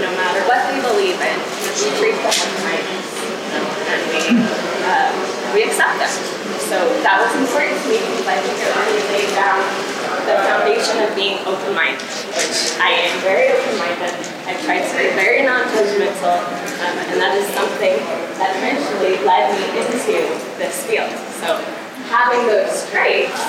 no 0.01 0.09
matter 0.13 0.41
what 0.45 0.61
they 0.69 0.77
believe 0.85 1.17
in, 1.17 1.37
we 1.65 1.89
treat 1.97 2.17
them 2.21 2.29
with 2.29 2.61
kindness 2.61 3.16
and 3.53 4.01
we, 4.11 4.21
uh, 4.87 5.09
we 5.53 5.63
accept 5.63 5.99
them. 5.99 6.11
So 6.67 6.75
that 6.99 7.23
was 7.23 7.31
important 7.39 7.79
to 7.79 7.87
me 7.87 8.03
because 8.03 8.27
I 8.27 8.37
think 8.43 8.59
it 8.59 8.67
really 8.75 9.03
laid 9.15 9.31
down 9.39 9.63
the 10.27 10.35
foundation 10.43 10.99
of 10.99 11.15
being 11.15 11.39
open-minded, 11.47 12.03
which 12.35 12.75
I 12.83 13.07
am 13.07 13.15
very 13.23 13.55
open-minded. 13.55 14.11
I 14.43 14.51
try 14.67 14.83
to 14.83 14.91
be 14.99 15.15
very 15.15 15.47
non-judgmental, 15.47 16.35
um, 16.83 16.95
and 17.07 17.17
that 17.23 17.39
is 17.39 17.47
something 17.55 17.95
that 18.35 18.51
eventually 18.59 19.15
led 19.23 19.55
me 19.55 19.79
into 19.79 20.11
this 20.59 20.83
field. 20.83 21.07
So 21.39 21.55
having 22.11 22.43
those 22.51 22.83
traits 22.91 23.39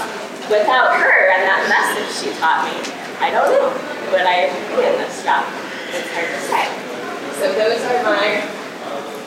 without 0.46 0.94
her 0.94 1.18
and 1.34 1.42
that 1.42 1.66
message 1.66 2.10
she 2.14 2.30
taught 2.38 2.70
me, 2.70 2.78
I 3.18 3.34
don't 3.34 3.50
know, 3.50 3.74
would 4.14 4.22
I 4.22 4.46
be 4.70 4.78
in 4.86 4.94
this 5.02 5.26
job? 5.26 5.42
It's 5.90 6.06
hard 6.14 6.30
to 6.30 6.40
say. 6.46 6.70
So 7.42 7.50
those 7.58 7.82
are 7.82 8.02
my 8.06 8.46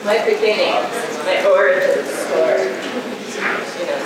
my 0.04 0.18
beginnings, 0.26 0.90
my 1.26 1.46
origin 1.46 2.02
story. 2.06 2.74
You 3.78 3.86
know, 3.86 3.98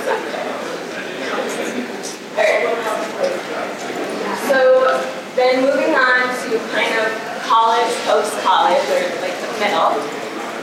So 4.47 4.59
then 5.35 5.63
moving 5.63 5.95
on 5.95 6.27
to 6.43 6.59
kind 6.71 6.93
of 6.99 7.07
college, 7.43 7.91
post-college, 8.07 8.83
or 8.91 9.03
like 9.21 9.35
the 9.39 9.51
middle, 9.59 9.95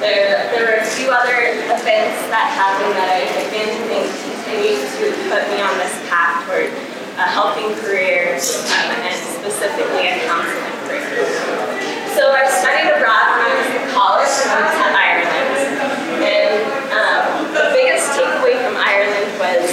there, 0.01 0.51
there 0.51 0.65
were 0.67 0.81
a 0.83 0.89
few 0.99 1.09
other 1.11 1.63
events 1.71 2.19
that 2.29 2.51
happened 2.53 2.93
that 2.99 3.09
I 3.09 3.23
again 3.47 3.71
think 3.87 4.11
continue 4.11 4.77
to 4.83 5.05
put 5.31 5.47
me 5.49 5.63
on 5.63 5.79
this 5.79 5.95
path 6.11 6.43
toward 6.45 6.69
a 7.17 7.27
helping 7.31 7.71
careers 7.79 8.67
um, 8.83 8.91
and 9.05 9.15
specifically 9.15 10.11
a 10.11 10.27
counseling 10.27 10.77
career. 10.91 12.03
So 12.19 12.35
I 12.35 12.45
studied 12.51 12.93
abroad 12.93 13.25
when 13.31 13.47
I 13.47 13.53
was 13.57 13.69
in 13.73 13.85
college. 13.95 14.33
I 14.45 14.59
went 14.59 14.75
to 14.75 14.89
Ireland, 14.91 15.55
and 16.21 16.61
um, 16.93 17.25
the 17.57 17.73
biggest 17.73 18.13
takeaway 18.19 18.59
from 18.61 18.77
Ireland 18.77 19.29
was 19.39 19.65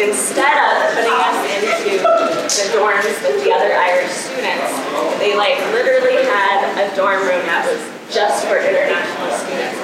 instead 0.00 0.56
of 0.56 0.96
putting 0.96 1.12
us 1.12 1.38
into 1.60 2.00
the 2.00 2.66
dorms 2.72 3.04
with 3.20 3.44
the 3.44 3.52
other 3.52 3.68
Irish 3.76 4.08
students, 4.08 4.72
they 5.20 5.36
like 5.36 5.60
literally 5.76 6.24
had 6.24 6.72
a 6.80 6.88
dorm 6.96 7.20
room 7.20 7.44
that 7.44 7.68
was 7.68 7.80
just 8.08 8.48
for 8.48 8.56
international 8.56 9.28
students. 9.36 9.76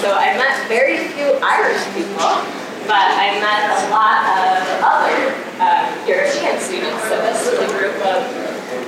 So 0.00 0.16
I 0.16 0.32
met 0.40 0.56
very 0.72 1.12
few 1.12 1.36
Irish 1.44 1.84
people, 1.92 2.32
but 2.88 3.12
I 3.12 3.36
met 3.44 3.68
a 3.68 3.92
lot 3.92 4.24
of 4.40 4.56
other 4.80 5.36
uh, 5.60 5.84
European 6.08 6.56
students. 6.56 7.04
So 7.04 7.20
this 7.20 7.44
was 7.44 7.60
a 7.60 7.70
group 7.76 8.00
of 8.00 8.24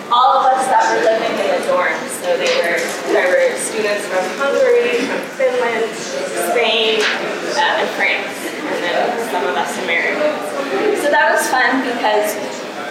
all 0.09 0.41
of 0.41 0.57
us 0.57 0.65
that 0.73 0.81
were 0.89 1.05
living 1.05 1.37
in 1.37 1.49
the 1.53 1.63
dorms. 1.69 2.09
So 2.25 2.33
they 2.41 2.53
were 2.65 2.81
there 3.13 3.29
were 3.29 3.53
students 3.61 4.09
from 4.09 4.25
Hungary, 4.41 5.05
from 5.05 5.21
Finland, 5.37 5.93
Spain, 6.53 7.05
uh, 7.53 7.81
and 7.85 7.89
France, 8.01 8.52
and 8.81 9.13
some 9.29 9.45
of 9.45 9.55
us 9.59 9.77
Americans. 9.85 10.41
So 11.05 11.13
that 11.13 11.29
was 11.29 11.45
fun 11.53 11.85
because 11.85 12.33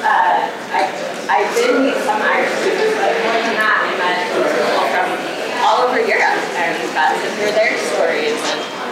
uh, 0.06 0.50
I, 0.74 0.82
I 1.30 1.40
did 1.58 1.78
meet 1.82 1.98
some 2.06 2.22
Irish 2.22 2.54
students, 2.62 2.98
but 2.98 3.14
more 3.26 3.40
than 3.42 3.56
that, 3.58 3.78
I 3.86 3.92
met 3.98 4.30
people 4.30 4.86
from 4.94 5.08
all 5.62 5.86
over 5.86 6.02
Europe 6.02 6.42
and 6.58 6.74
got 6.94 7.14
to 7.14 7.28
hear 7.38 7.54
their 7.54 7.74
stories. 7.94 8.38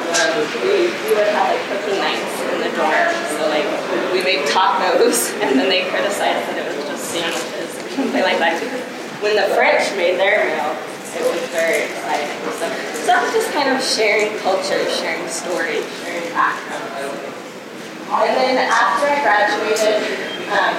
And 0.10 0.42
we, 0.66 0.90
we 0.90 1.10
would 1.18 1.30
have 1.34 1.54
like 1.54 1.62
cooking 1.70 1.98
nights 2.02 2.34
in 2.54 2.58
the 2.66 2.72
dorm. 2.78 3.10
So 3.38 3.50
like 3.50 3.68
we 4.14 4.22
made 4.22 4.46
tacos, 4.50 5.34
and 5.44 5.58
then 5.58 5.70
they 5.70 5.90
criticized 5.90 6.46
that 6.50 6.58
it 6.58 6.66
was 6.66 6.86
just 6.86 7.06
sandwiches 7.10 7.70
or 7.78 7.90
something 7.94 8.24
like 8.24 8.38
that. 8.42 8.58
When 9.22 9.36
the 9.36 9.54
French 9.54 9.84
made 9.98 10.18
their 10.18 10.48
meal, 10.48 10.72
it 11.16 11.26
was 11.26 11.42
very 11.50 11.90
exciting. 11.90 12.30
So, 12.58 12.66
so 13.06 13.10
was 13.18 13.34
just 13.34 13.52
kind 13.54 13.70
of 13.74 13.82
sharing 13.82 14.38
culture, 14.40 14.78
sharing 14.90 15.28
stories, 15.28 15.86
sharing 16.04 16.30
background. 16.34 16.86
And 18.10 18.34
then 18.38 18.58
after 18.70 19.06
I 19.06 19.22
graduated, 19.22 20.02
um, 20.50 20.76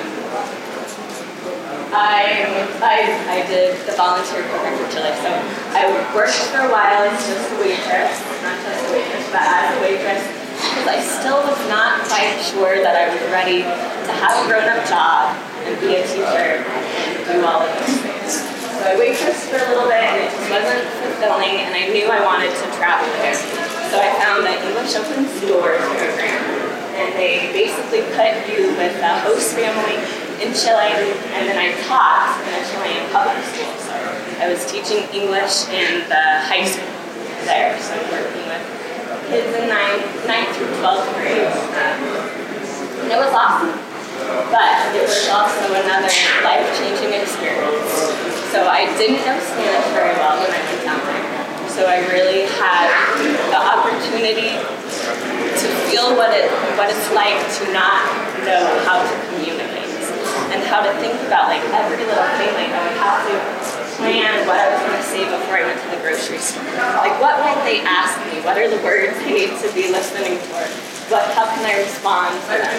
I, 1.91 2.47
I, 2.83 2.97
I 3.27 3.47
did 3.47 3.75
the 3.87 3.95
volunteer 3.99 4.43
program 4.51 4.79
for 4.79 4.87
Chile. 4.95 5.15
So 5.23 5.31
I 5.75 5.91
worked 6.15 6.39
for 6.51 6.63
a 6.63 6.71
while 6.71 7.07
as 7.07 7.19
just 7.27 7.51
a 7.51 7.57
waitress, 7.59 8.15
not 8.43 8.59
just 8.63 8.83
a 8.87 8.91
waitress, 8.95 9.27
but 9.31 9.43
as 9.43 9.75
a 9.75 9.81
waitress, 9.83 10.23
because 10.59 10.87
I 10.87 10.99
still 11.03 11.43
was 11.43 11.59
not 11.67 12.03
quite 12.07 12.39
sure 12.43 12.83
that 12.83 12.95
I 12.95 13.11
was 13.11 13.23
ready 13.31 13.63
to 13.63 14.13
have 14.23 14.35
a 14.39 14.45
grown-up 14.47 14.87
job 14.87 15.35
and 15.67 15.75
be 15.83 15.99
a 15.99 16.07
teacher 16.07 16.63
and 16.63 17.27
do 17.27 17.47
all 17.47 17.63
of 17.63 17.71
things. 17.83 18.00
So 18.81 18.89
I 18.89 18.97
waitressed 18.97 19.53
for 19.53 19.61
a 19.61 19.69
little 19.77 19.93
bit 19.93 20.01
and 20.01 20.25
it 20.25 20.33
just 20.33 20.49
wasn't 20.49 20.89
fulfilling 21.05 21.69
and 21.69 21.77
I 21.77 21.93
knew 21.93 22.09
I 22.09 22.25
wanted 22.25 22.49
to 22.49 22.67
travel 22.81 23.05
there. 23.21 23.37
So 23.93 24.01
I 24.01 24.09
found 24.17 24.49
the 24.49 24.57
English 24.57 24.97
Opens 24.97 25.37
Doors 25.45 25.85
program 25.85 26.41
and 26.97 27.13
they 27.13 27.53
basically 27.53 28.01
put 28.17 28.41
you 28.49 28.73
with 28.81 28.97
a 29.05 29.21
host 29.21 29.53
family 29.53 30.01
in 30.41 30.57
Chile, 30.57 30.97
and 31.37 31.45
then 31.45 31.61
I 31.61 31.77
taught 31.85 32.41
in 32.49 32.57
a 32.57 32.65
Chilean 32.73 33.05
public 33.13 33.37
school. 33.53 33.77
So 33.85 33.93
I 34.41 34.49
was 34.49 34.65
teaching 34.65 35.05
English 35.13 35.69
in 35.69 36.09
the 36.09 36.25
high 36.49 36.65
school 36.65 36.89
there, 37.45 37.77
so 37.77 37.93
working 38.09 38.49
with 38.49 38.65
kids 39.29 39.53
in 39.61 39.69
9th, 39.69 40.25
ninth 40.25 40.57
through 40.57 40.73
12th 40.81 41.13
grade. 41.21 41.45
Um, 41.45 42.01
and 43.05 43.13
it 43.13 43.21
was 43.21 43.33
awesome. 43.37 43.90
But 44.51 44.95
it 44.95 45.03
was 45.03 45.29
also 45.31 45.75
another 45.75 46.11
life-changing 46.47 47.13
experience. 47.15 47.91
So 48.51 48.67
I 48.67 48.91
didn't 48.99 49.23
know 49.23 49.39
Spanish 49.39 49.89
very 49.95 50.15
well 50.19 50.39
when 50.43 50.51
I 50.51 50.61
went 50.67 50.83
down 50.83 51.01
there. 51.07 51.23
So 51.71 51.87
I 51.87 52.03
really 52.11 52.51
had 52.59 52.91
the 53.51 53.61
opportunity 53.63 54.59
to 54.59 55.67
feel 55.87 56.19
what 56.19 56.35
it 56.35 56.51
what 56.75 56.91
it's 56.91 57.11
like 57.15 57.39
to 57.63 57.65
not 57.71 58.03
know 58.43 58.67
how 58.83 58.99
to 58.99 59.15
communicate 59.31 59.87
and 60.51 60.63
how 60.67 60.83
to 60.83 60.91
think 60.99 61.15
about 61.31 61.47
like 61.47 61.63
every 61.71 62.03
little 62.03 62.27
thing. 62.43 62.51
Like 62.59 62.75
oh, 62.75 62.79
I 62.79 62.91
would 62.91 62.99
have 62.99 63.19
to 63.31 63.35
plan 63.97 64.47
what 64.51 64.59
I 64.59 64.67
was 64.73 64.81
going 64.83 64.99
to 64.99 65.07
say 65.07 65.23
before 65.31 65.61
I 65.61 65.65
went 65.71 65.79
to 65.79 65.89
the 65.95 66.01
grocery 66.03 66.43
store. 66.43 66.67
Like 66.99 67.15
what 67.23 67.39
might 67.39 67.63
they 67.63 67.87
ask 67.87 68.19
me? 68.27 68.43
What 68.43 68.59
are 68.59 68.67
the 68.67 68.83
words 68.83 69.15
I 69.23 69.31
need 69.31 69.55
to 69.63 69.69
be 69.71 69.93
listening 69.95 70.43
for? 70.51 70.90
What? 71.11 71.27
How 71.35 71.51
can 71.51 71.67
I 71.67 71.83
respond 71.83 72.39
to 72.39 72.55
them? 72.55 72.71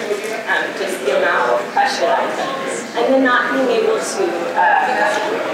Um, 0.48 0.64
just 0.80 1.04
the 1.04 1.20
amount 1.20 1.52
of 1.52 1.60
pressure 1.76 2.08
that 2.08 2.24
was, 2.64 2.80
and 2.96 3.12
then 3.12 3.22
not 3.22 3.52
being 3.52 3.84
able 3.84 4.00
to. 4.00 4.24
Uh, 4.56 5.52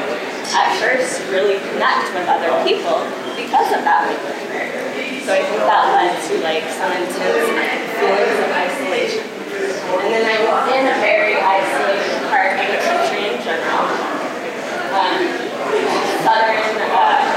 at 0.55 0.81
first, 0.81 1.21
really 1.29 1.61
connect 1.75 2.09
with 2.17 2.25
other 2.25 2.49
people 2.65 3.05
because 3.37 3.69
of 3.77 3.85
that. 3.85 4.09
So 4.09 5.31
I 5.37 5.45
think 5.45 5.61
that 5.61 5.85
led 5.93 6.17
to 6.17 6.35
like 6.41 6.65
some 6.73 6.89
intense 6.89 7.93
feelings 8.01 8.39
of 8.41 8.49
isolation. 8.49 9.29
And 9.29 10.09
then 10.09 10.25
I 10.25 10.39
was 10.49 10.73
in 10.73 10.89
a 10.89 10.97
very 11.05 11.37
isolated 11.37 12.33
part 12.33 12.57
of 12.57 12.65
the 12.65 12.81
country 12.81 13.29
in 13.29 13.37
general. 13.45 13.93
Um, 14.97 15.21
southern 16.25 16.65
uh, 16.97 17.29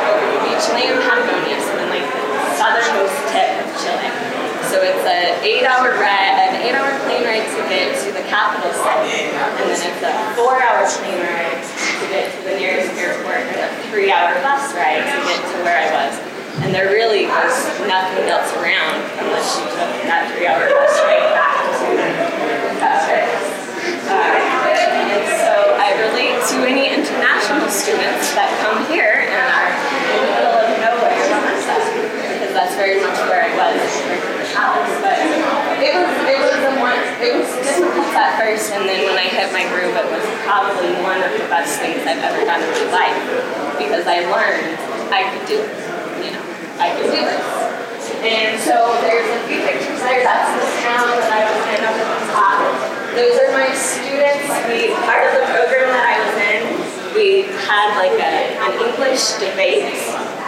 Chilean, 0.63 0.95
Patagonia, 1.03 1.59
so 1.59 1.75
in 1.83 1.89
like 1.91 2.07
the 2.07 2.23
southernmost 2.55 3.17
tip 3.35 3.59
of 3.59 3.69
Chile. 3.75 4.07
So 4.71 4.79
it's 4.79 5.03
an 5.03 5.43
eight-hour 5.43 5.99
ride, 5.99 6.47
an 6.47 6.63
eight-hour 6.63 6.95
plane 7.03 7.27
ride 7.27 7.43
to 7.43 7.61
and 8.41 9.69
then 9.69 9.69
it's 9.69 10.01
a 10.01 10.13
four-hour 10.33 10.81
plane 10.97 11.21
ride 11.21 11.61
to 11.61 12.05
get 12.09 12.33
to 12.33 12.39
the 12.49 12.55
nearest 12.57 12.89
airport, 12.97 13.45
and 13.45 13.59
a 13.61 13.69
three-hour 13.93 14.33
bus 14.41 14.73
ride 14.73 15.05
to 15.05 15.17
get 15.29 15.41
to 15.45 15.57
where 15.61 15.77
I 15.77 15.89
was. 15.93 16.17
And 16.65 16.73
there 16.73 16.89
really 16.89 17.25
was 17.29 17.53
nothing 17.85 18.25
else 18.27 18.49
around 18.57 18.97
unless 19.21 19.57
you 19.57 19.65
took 19.77 19.91
that 20.09 20.33
three-hour 20.33 20.67
bus 20.73 20.93
ride 21.05 21.29
back 21.37 21.57
to. 21.79 22.41
Uh, 24.11 24.35
and 25.07 25.23
so 25.39 25.53
I 25.79 25.95
relate 26.11 26.35
to 26.51 26.67
any 26.67 26.91
international 26.91 27.69
students 27.71 28.35
that 28.35 28.51
come 28.59 28.83
here 28.91 29.23
and 29.23 29.31
are 29.31 29.71
in 29.71 30.19
the 30.19 30.31
middle 30.35 30.51
of 30.51 30.67
nowhere 30.83 31.15
because 31.15 32.51
that's 32.51 32.75
very 32.75 32.99
much 32.99 33.15
where 33.31 33.47
I 33.47 33.51
was 33.55 33.79
Alice. 34.51 34.95
But 34.99 35.15
it 35.79 35.95
was 35.95 36.11
it 36.27 36.39
was 36.43 36.59
a 36.67 36.73
one 36.83 36.99
it 37.21 37.37
was 37.37 37.49
difficult 37.61 38.09
at 38.17 38.41
first, 38.41 38.73
and 38.73 38.89
then 38.89 39.05
when 39.05 39.13
I 39.13 39.29
hit 39.29 39.53
my 39.53 39.61
groove, 39.69 39.93
it 39.93 40.09
was 40.09 40.25
probably 40.41 40.89
one 41.05 41.21
of 41.21 41.29
the 41.37 41.45
best 41.53 41.77
things 41.77 42.01
I've 42.01 42.17
ever 42.17 42.41
done 42.49 42.65
in 42.65 42.69
my 42.73 42.87
life 42.89 43.17
because 43.77 44.09
I 44.09 44.25
learned 44.25 44.73
I 45.13 45.29
could 45.29 45.45
do 45.45 45.61
it. 45.61 45.69
You 46.25 46.33
know, 46.33 46.43
I 46.81 46.97
could 46.97 47.13
do 47.13 47.21
this. 47.21 47.45
And 48.25 48.57
so 48.57 48.97
there's 49.05 49.29
a 49.37 49.41
few 49.45 49.61
pictures 49.61 50.01
there. 50.01 50.25
That's 50.25 50.49
the 50.57 50.65
town 50.81 51.13
that 51.21 51.29
I 51.29 51.41
was 51.45 51.61
in 51.77 51.81
up 51.85 51.93
at 51.93 52.09
the 52.09 52.21
top. 52.33 52.57
Those 53.13 53.37
are 53.37 53.53
my 53.53 53.69
students. 53.77 54.49
We 54.65 54.89
part 55.05 55.29
of 55.29 55.45
the 55.45 55.47
program 55.53 55.93
that 55.93 56.05
I 56.09 56.17
was 56.25 56.35
in, 56.41 56.61
we 57.13 57.49
had 57.69 58.01
like 58.01 58.17
a, 58.17 58.57
an 58.65 58.73
English 58.81 59.37
debate 59.37 59.93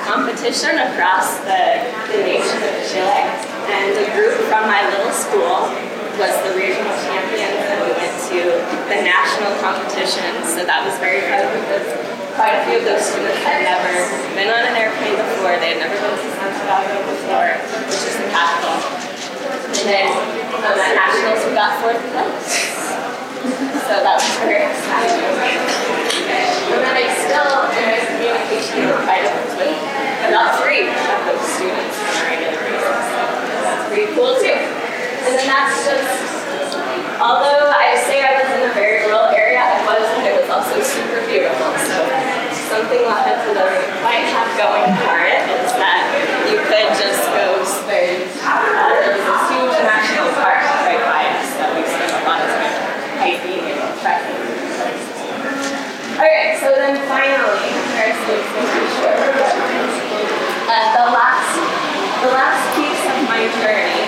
competition 0.09 0.73
across 0.89 1.37
the, 1.45 1.85
the 2.09 2.19
nation 2.25 2.59
of 2.65 2.73
Chile. 2.89 3.29
And 3.69 3.93
a 3.93 4.09
group 4.17 4.33
from 4.49 4.65
my 4.65 4.81
little 4.89 5.13
school 5.13 5.92
was 6.17 6.33
the 6.45 6.53
regional 6.53 6.93
champions 7.09 7.57
and 7.73 7.77
we 7.81 7.91
went 7.97 8.13
to 8.29 8.39
the 8.85 8.99
national 9.01 9.49
competition. 9.57 10.29
So 10.45 10.61
that 10.61 10.85
was 10.85 10.93
very 11.01 11.25
fun 11.25 11.41
because 11.65 11.89
quite 12.37 12.53
a 12.53 12.61
few 12.69 12.81
of 12.81 12.85
those 12.85 13.01
students 13.01 13.41
had 13.41 13.65
never 13.65 13.89
been 14.37 14.49
on 14.49 14.61
an 14.61 14.77
airplane 14.77 15.17
before. 15.17 15.57
They 15.57 15.73
had 15.73 15.81
never 15.81 15.97
been 15.97 16.13
to 16.13 16.29
Santiago 16.37 17.01
before, 17.09 17.57
which 17.89 18.05
is 18.05 18.17
the 18.21 18.29
capital. 18.29 18.77
And 19.73 19.85
then 19.89 20.07
um, 20.61 20.77
at 20.77 20.93
nationals 20.93 21.41
we 21.49 21.57
got 21.57 21.81
fourth 21.81 21.97
place. 22.13 22.77
So 23.89 23.93
that 24.05 24.13
was 24.13 24.29
very 24.45 24.69
exciting. 24.69 25.17
And 25.17 26.79
then 26.81 26.93
I 26.93 27.09
still 27.25 27.73
in 27.73 28.05
communication 28.05 28.85
with 28.85 29.01
quite 29.01 29.25
a 29.25 29.33
with 29.57 30.29
about 30.29 30.61
three 30.61 30.87
of 30.87 31.19
those 31.25 31.45
students 31.57 31.97
on 31.97 32.13
a 32.13 32.23
regular 32.29 32.61
basis. 32.69 33.01
So 33.01 33.21
that's 33.65 33.85
pretty 33.89 34.13
cool 34.13 34.37
too. 34.37 34.82
And 35.23 35.39
then 35.39 35.47
that's 35.47 35.87
just, 35.87 36.19
although 37.15 37.71
I 37.71 37.95
say 38.03 38.19
I 38.19 38.43
was 38.43 38.49
in 38.59 38.67
a 38.67 38.73
very 38.75 39.07
rural 39.07 39.31
area, 39.31 39.63
I 39.63 39.79
was, 39.87 40.03
but 40.19 40.27
it 40.27 40.35
was 40.35 40.51
also 40.51 40.83
super 40.83 41.23
beautiful. 41.31 41.71
So 41.79 41.95
something 42.67 43.07
La 43.07 43.23
Junta 43.23 43.55
doesn't 43.55 43.91
quite 44.03 44.27
have 44.35 44.51
going 44.59 44.83
for 44.99 45.23
it 45.23 45.47
is 45.63 45.71
that 45.79 46.03
you 46.51 46.59
could 46.67 46.91
just 46.99 47.23
go, 47.31 47.55
there's, 47.87 48.35
uh, 48.43 48.99
there's 48.99 49.23
this 49.23 49.41
huge 49.47 49.79
national 49.79 50.27
park 50.43 50.59
right 50.91 50.99
by 51.07 51.23
us 51.39 51.55
that 51.55 51.71
we 51.71 51.87
spend 51.87 52.19
a 52.19 52.21
lot 52.27 52.43
of 52.43 52.51
time 52.51 52.75
hiking 53.23 53.63
and 53.63 53.79
trekking. 54.03 54.43
Alright, 56.19 56.59
so 56.59 56.67
then 56.75 56.99
finally, 57.07 57.71
there's 57.95 58.19
this 58.27 58.43
short 58.99 59.23
uh, 60.67 60.87
the 60.99 61.07
last 61.15 61.83
the 62.23 62.31
last 62.31 62.63
piece 62.75 63.03
of 63.07 63.17
my 63.27 63.43
journey 63.63 64.03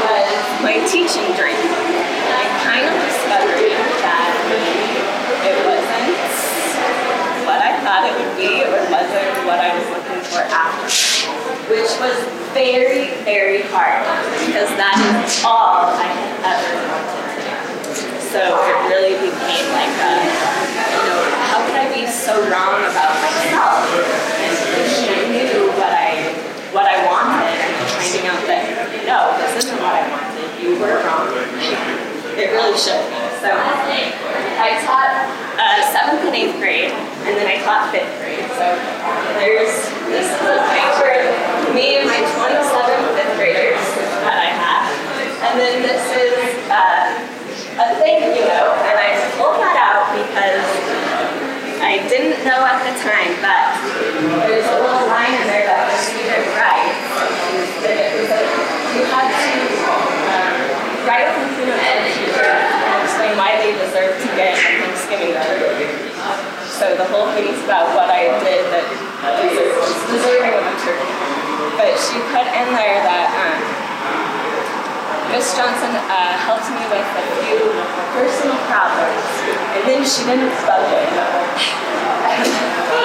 was 0.00 0.40
my 0.62 0.80
teaching 0.88 1.28
dream. 1.36 1.58
And 1.58 2.32
I 2.32 2.46
kind 2.64 2.86
of 2.86 2.94
discovered 2.96 3.60
that 4.02 4.32
it 5.44 5.58
wasn't 5.68 6.16
what 7.44 7.60
I 7.60 7.76
thought 7.84 8.08
it 8.08 8.14
would 8.18 8.34
be 8.40 8.64
or 8.64 8.80
wasn't 8.88 9.37
what 9.48 9.64
I 9.64 9.72
was 9.72 9.88
looking 9.88 10.20
for 10.28 10.44
after. 10.44 10.92
Which 11.72 11.88
was 12.04 12.16
very, 12.52 13.16
very 13.24 13.64
hard 13.72 14.04
because 14.44 14.68
that 14.76 14.96
is 15.24 15.40
all 15.40 15.88
I 15.88 16.04
had 16.04 16.36
ever 16.52 16.72
wanted 16.84 17.16
to 17.16 18.04
do. 18.04 18.20
So 18.28 18.40
it 18.44 18.76
really 18.92 19.16
became 19.16 19.68
like 19.72 19.94
a, 20.04 20.12
you 20.20 21.00
know, 21.08 21.20
how 21.48 21.64
could 21.64 21.80
I 21.80 21.88
be 21.96 22.04
so 22.04 22.36
wrong 22.52 22.84
about 22.84 23.16
myself? 23.24 23.88
And 24.36 24.52
I 24.52 25.20
knew 25.32 25.72
what 25.80 25.92
I 25.96 26.36
what 26.76 26.84
I 26.84 27.00
wanted 27.08 27.48
and 27.48 27.72
finding 27.96 28.28
out 28.28 28.44
that 28.52 28.64
no, 29.08 29.32
this 29.40 29.64
isn't 29.64 29.80
what 29.80 29.96
I 29.96 30.04
wanted. 30.12 30.44
You 30.60 30.76
were 30.76 31.00
wrong. 31.08 31.32
It 32.36 32.52
really 32.52 32.76
should 32.76 33.00
be. 33.08 33.28
So 33.40 33.48
I 33.48 34.76
taught 34.84 35.14
uh, 35.56 35.78
seventh 35.94 36.26
and 36.26 36.34
eighth 36.34 36.58
grade, 36.58 36.90
and 36.90 37.32
then 37.38 37.46
I 37.46 37.62
taught 37.62 37.90
fifth 37.94 38.10
grade. 38.18 38.42
So 38.58 38.66
there's 39.48 39.80
this 40.12 40.28
is 40.28 40.44
a 40.44 40.60
picture 40.76 41.24
of 41.24 41.72
me 41.72 41.96
and 41.96 42.04
my 42.04 42.20
27 42.20 43.16
fifth 43.16 43.32
graders 43.40 43.80
that 44.28 44.36
I 44.36 44.52
had, 44.52 44.84
and 45.48 45.54
then 45.56 45.80
this 45.80 46.04
is. 46.12 46.36
Uh, 46.68 47.36
a 47.78 47.94
thank 48.02 48.26
you 48.34 48.42
note, 48.42 48.74
and 48.90 48.98
I 48.98 49.14
pulled 49.38 49.62
that 49.62 49.78
out 49.78 50.10
because 50.10 50.66
I 51.78 52.02
didn't 52.10 52.42
know 52.42 52.66
at 52.66 52.82
the 52.82 52.90
time, 52.98 53.38
but 53.38 53.78
there's 54.50 54.66
a 54.66 54.82
little 54.82 55.06
line 55.06 55.30
in 55.30 55.46
there 55.46 55.62
that 55.62 55.86
the 55.86 55.94
student 55.94 56.42
writes. 56.58 56.98
That 57.86 57.94
it 57.94 58.18
was 58.18 58.34
you 58.98 59.06
had 59.06 59.30
to 59.30 59.46
um, 60.26 60.58
write 61.06 61.30
a 61.30 61.38
teacher 61.54 62.50
and 62.50 62.98
explain 63.06 63.38
why 63.38 63.62
they 63.62 63.78
deserve 63.78 64.18
to 64.18 64.28
get 64.34 64.58
Thanksgiving. 64.58 66.07
So 66.78 66.94
the 66.94 67.10
whole 67.10 67.26
thing 67.34 67.50
is 67.50 67.58
about 67.66 67.90
what 67.98 68.06
I 68.06 68.38
did 68.38 68.62
that 68.70 68.86
deserves, 69.42 69.98
deserving 70.14 70.54
of 70.54 70.62
a 70.62 70.74
turkey. 70.78 71.10
But 71.74 71.98
she 71.98 72.22
put 72.30 72.46
in 72.54 72.70
there 72.74 73.02
that. 73.02 73.26
Um, 73.34 73.58
Miss 75.28 75.52
Johnson 75.52 75.92
uh, 75.92 76.40
helped 76.40 76.72
me 76.72 76.80
with 76.88 77.04
a 77.04 77.24
few 77.44 77.60
personal 78.16 78.56
problems, 78.64 79.20
and 79.76 79.84
then 79.84 80.00
she 80.00 80.24
didn't 80.24 80.48
spell 80.56 80.80
it. 80.88 81.04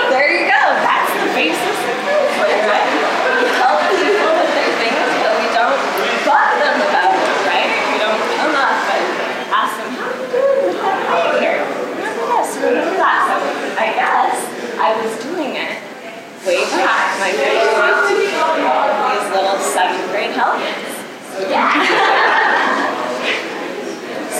there 0.07 0.31
you 0.31 0.47
go. 0.47 0.63
That's 0.88 1.12
the 1.19 1.27
basis 1.36 1.75
of 1.83 1.95
conflict, 1.99 2.63
right? 2.63 2.88
We 3.43 3.51
help 3.59 3.75
people 3.91 4.39
with 4.39 4.55
their 4.55 4.71
things, 4.79 5.03
but 5.19 5.36
we 5.36 5.51
don't 5.51 5.75
bug 6.23 6.63
them 6.63 6.79
about 6.79 7.12
it, 7.12 7.27
right? 7.43 7.67
We 7.91 7.99
don't 7.99 8.23
come 8.39 8.55
up 8.55 8.79
and 8.88 9.03
ask 9.51 9.75
them, 9.83 9.91
how 9.99 10.07
are 10.07 10.15
you 10.15 10.23
doing 10.31 10.63
with 10.63 10.79
that 10.79 11.03
right 11.12 11.43
here? 11.43 11.59
Remember 11.59 12.39
this, 12.39 12.55
remember 12.55 13.03
that. 13.03 13.19
So 13.27 13.36
I 13.83 13.88
guess 13.99 14.39
I 14.79 14.95
was 14.95 15.12
doing 15.27 15.59
it 15.59 15.75
way 16.47 16.63
back. 16.71 17.19
My 17.19 17.36
grade 17.36 17.67
these 17.67 19.27
little 19.36 19.59
seventh 19.59 20.07
grade 20.07 20.31
helmets. 20.31 21.03
so 21.33 21.41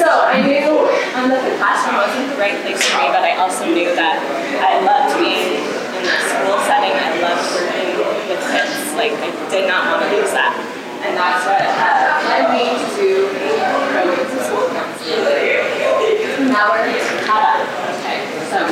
I 0.06 0.46
knew 0.46 0.86
um, 1.18 1.26
that 1.34 1.42
the 1.42 1.58
classroom 1.58 1.98
wasn't 1.98 2.30
the 2.30 2.38
right 2.38 2.54
place 2.62 2.78
for 2.86 3.02
me, 3.02 3.10
but 3.10 3.26
I 3.26 3.34
also 3.42 3.66
knew 3.66 3.90
that 3.98 4.22
I 4.62 4.78
loved 4.86 5.18
being 5.18 5.58
in 5.58 6.04
the 6.06 6.18
school 6.30 6.62
setting. 6.70 6.94
I 6.94 7.18
loved 7.18 7.50
working 7.50 7.98
with 8.30 8.38
kids. 8.46 8.94
Like 8.94 9.18
I 9.18 9.34
did 9.50 9.66
not 9.66 9.90
want 9.90 10.06
to 10.06 10.14
lose 10.14 10.30
that, 10.38 10.54
and 11.02 11.18
that's 11.18 11.50
what 11.50 11.66
uh, 11.66 12.22
led 12.30 12.54
me 12.54 12.78
to 12.78 13.34
go 13.34 14.02
into 14.14 14.38
school 14.46 14.70
counseling. 14.70 16.54
Now 16.54 16.78
we're 16.78 16.94
caught 17.26 17.58
up. 17.58 17.66
Okay, 18.06 18.22
so. 18.54 18.70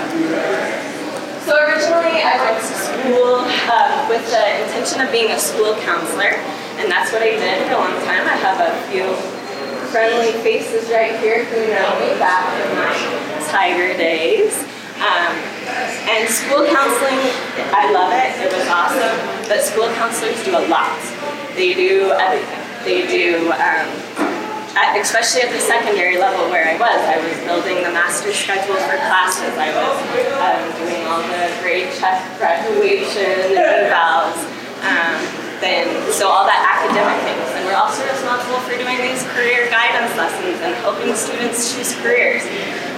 So 1.42 1.58
originally 1.58 2.22
I 2.22 2.38
went 2.38 2.62
to 2.62 2.70
school 3.02 3.42
um, 3.74 4.10
with 4.10 4.22
the 4.30 4.46
intention 4.62 5.02
of 5.02 5.12
being 5.12 5.32
a 5.32 5.40
school 5.40 5.74
counselor, 5.82 6.38
and 6.78 6.86
that's 6.92 7.12
what 7.12 7.22
I 7.22 7.34
did 7.34 7.66
for 7.66 7.74
a 7.74 7.82
long 7.82 7.98
time. 8.06 8.30
I 8.30 8.38
have 8.38 8.62
a 8.62 8.72
few 8.94 9.10
friendly 9.90 10.32
faces 10.44 10.90
right 10.90 11.18
here 11.20 11.44
who 11.46 11.60
know 11.74 11.90
me 11.98 12.14
back 12.20 12.46
in 12.62 12.70
my 12.78 12.94
tiger 13.50 13.98
days. 13.98 14.54
Um, 15.02 15.34
and 16.14 16.30
school 16.30 16.64
counseling, 16.70 17.18
I 17.74 17.90
love 17.92 18.14
it. 18.14 18.38
It 18.38 18.54
was 18.54 18.68
awesome. 18.70 19.18
But 19.50 19.62
school 19.62 19.90
counselors 19.98 20.44
do 20.46 20.52
a 20.52 20.64
lot. 20.70 21.02
They 21.56 21.74
do 21.74 22.12
everything. 22.14 22.62
They 22.86 23.08
do 23.08 23.52
um, 23.52 24.31
at, 24.76 24.96
especially 25.00 25.42
at 25.44 25.52
the 25.52 25.60
secondary 25.60 26.18
level 26.18 26.48
where 26.48 26.68
I 26.68 26.80
was, 26.80 27.00
I 27.04 27.20
was 27.20 27.36
building 27.44 27.84
the 27.84 27.92
master 27.92 28.32
schedule 28.32 28.80
for 28.88 28.96
classes. 29.04 29.52
I 29.60 29.70
was 29.76 29.98
um, 30.40 30.64
doing 30.80 31.04
all 31.08 31.22
the 31.24 31.52
grade 31.60 31.92
check 32.00 32.24
graduation 32.40 33.52
and 33.52 33.92
evals. 33.92 34.40
Um, 34.82 35.20
then, 35.62 35.86
so 36.10 36.26
all 36.26 36.44
that 36.50 36.58
academic 36.58 37.22
things. 37.22 37.46
And 37.54 37.70
we're 37.70 37.78
also 37.78 38.02
responsible 38.10 38.58
for 38.66 38.74
doing 38.74 38.98
these 38.98 39.22
career 39.38 39.70
guidance 39.70 40.10
lessons 40.18 40.58
and 40.66 40.74
helping 40.82 41.14
students 41.14 41.70
choose 41.70 41.94
careers. 42.02 42.42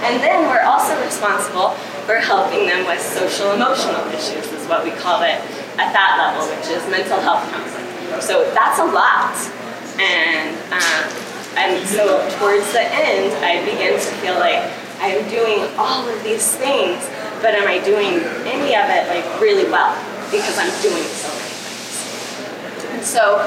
And 0.08 0.16
then 0.24 0.48
we're 0.48 0.64
also 0.64 0.96
responsible 1.04 1.76
for 2.08 2.16
helping 2.16 2.64
them 2.64 2.88
with 2.88 3.00
social 3.04 3.52
emotional 3.52 4.00
issues, 4.16 4.48
is 4.48 4.64
what 4.66 4.84
we 4.84 4.96
call 4.96 5.20
it 5.22 5.36
at 5.76 5.92
that 5.92 6.16
level, 6.16 6.48
which 6.56 6.72
is 6.72 6.80
mental 6.88 7.20
health 7.20 7.44
counseling. 7.52 7.84
So 8.24 8.48
that's 8.56 8.80
a 8.80 8.88
lot. 8.88 9.36
And, 10.00 10.33
and 11.56 11.86
so 11.86 12.18
towards 12.38 12.72
the 12.72 12.82
end, 12.82 13.32
I 13.44 13.64
begin 13.64 13.94
to 13.94 14.10
feel 14.20 14.34
like 14.38 14.70
I'm 14.98 15.28
doing 15.28 15.68
all 15.76 16.08
of 16.08 16.22
these 16.22 16.54
things, 16.56 17.04
but 17.42 17.54
am 17.54 17.68
I 17.68 17.78
doing 17.84 18.22
any 18.46 18.74
of 18.74 18.86
it 18.88 19.06
like 19.08 19.40
really 19.40 19.70
well? 19.70 19.94
Because 20.30 20.58
I'm 20.58 20.72
doing 20.82 21.02
so 21.04 21.28
many 21.28 21.54
things. 21.60 22.90
And 22.90 23.04
so 23.04 23.38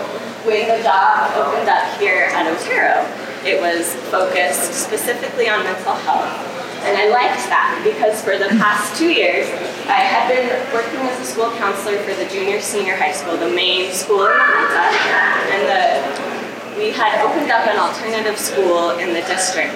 when 0.46 0.68
the 0.68 0.84
job 0.84 1.32
opened 1.36 1.70
up 1.70 2.00
here 2.00 2.30
at 2.32 2.48
Otero, 2.48 3.04
it 3.44 3.60
was 3.60 3.94
focused 4.12 4.74
specifically 4.74 5.50
on 5.50 5.64
mental 5.64 5.94
health. 5.94 6.58
And 6.84 6.96
I 6.96 7.10
liked 7.10 7.44
that 7.50 7.82
because 7.84 8.22
for 8.22 8.38
the 8.38 8.48
past 8.60 8.96
two 8.96 9.10
years, 9.10 9.48
I 9.90 10.00
had 10.00 10.30
been 10.30 10.48
working 10.72 11.00
as 11.10 11.20
a 11.20 11.26
school 11.26 11.52
counselor 11.58 11.98
for 12.00 12.14
the 12.14 12.30
junior 12.30 12.62
senior 12.62 12.96
high 12.96 13.12
school, 13.12 13.36
the 13.36 13.50
main 13.50 13.92
school 13.92 14.24
in 14.24 14.32
La 14.32 14.88
Junta. 14.88 15.28
And 15.52 15.64
the, 15.68 16.37
we 16.78 16.94
had 16.94 17.18
opened 17.26 17.50
up 17.50 17.66
an 17.66 17.82
alternative 17.82 18.38
school 18.38 18.94
in 19.02 19.10
the 19.10 19.26
district 19.26 19.74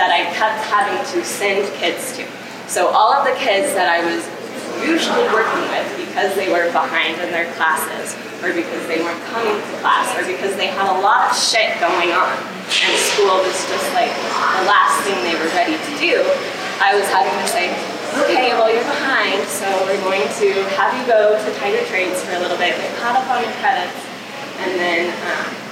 that 0.00 0.08
I 0.08 0.24
kept 0.32 0.64
having 0.72 0.96
to 1.12 1.20
send 1.20 1.68
kids 1.76 2.16
to. 2.16 2.24
So 2.66 2.88
all 2.88 3.12
of 3.12 3.28
the 3.28 3.36
kids 3.36 3.76
that 3.76 3.84
I 3.84 4.00
was 4.00 4.24
usually 4.80 5.28
working 5.28 5.68
with 5.68 5.84
because 6.08 6.32
they 6.40 6.48
were 6.48 6.72
behind 6.72 7.20
in 7.20 7.28
their 7.36 7.52
classes 7.52 8.16
or 8.40 8.54
because 8.56 8.80
they 8.88 9.04
weren't 9.04 9.20
coming 9.28 9.52
to 9.52 9.72
class 9.84 10.08
or 10.16 10.24
because 10.24 10.56
they 10.56 10.72
had 10.72 10.88
a 10.88 10.98
lot 11.04 11.28
of 11.28 11.36
shit 11.36 11.76
going 11.82 12.16
on 12.16 12.32
and 12.68 12.92
school 13.12 13.44
was 13.44 13.58
just 13.68 13.88
like 13.92 14.12
the 14.12 14.64
last 14.64 15.04
thing 15.04 15.16
they 15.24 15.36
were 15.36 15.52
ready 15.52 15.76
to 15.76 15.92
do, 16.00 16.24
I 16.80 16.96
was 16.96 17.04
having 17.12 17.34
to 17.44 17.48
say, 17.48 17.72
okay, 18.24 18.56
well 18.56 18.72
you're 18.72 18.86
behind, 18.86 19.44
so 19.44 19.68
we're 19.84 20.00
going 20.00 20.24
to 20.40 20.48
have 20.80 20.96
you 20.96 21.04
go 21.04 21.36
to 21.36 21.48
Tiger 21.58 21.84
Trades 21.88 22.22
for 22.24 22.36
a 22.36 22.40
little 22.40 22.56
bit, 22.56 22.76
get 22.76 22.92
caught 23.00 23.16
up 23.16 23.26
on 23.28 23.42
your 23.42 23.52
credits, 23.58 23.98
and 24.62 24.78
then 24.78 25.10
um, 25.26 25.67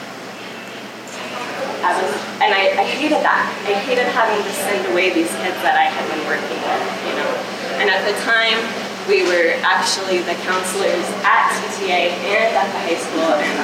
Was, 1.94 2.10
and 2.42 2.50
I, 2.50 2.74
I 2.74 2.84
hated 2.84 3.22
that. 3.22 3.46
I 3.62 3.78
hated 3.86 4.10
having 4.10 4.42
to 4.42 4.52
send 4.66 4.82
away 4.90 5.14
these 5.14 5.30
kids 5.38 5.54
that 5.62 5.78
I 5.78 5.86
had 5.86 6.02
been 6.10 6.24
working 6.26 6.58
with, 6.58 6.82
you 7.06 7.14
know. 7.14 7.30
And 7.78 7.86
at 7.86 8.02
the 8.02 8.16
time, 8.26 8.58
we 9.06 9.22
were 9.22 9.54
actually 9.62 10.18
the 10.26 10.34
counselors 10.42 11.06
at 11.22 11.54
TTA 11.62 12.10
and 12.26 12.50
at 12.58 12.66
the 12.74 12.80
high 12.82 12.98
school, 12.98 13.30
and 13.38 13.54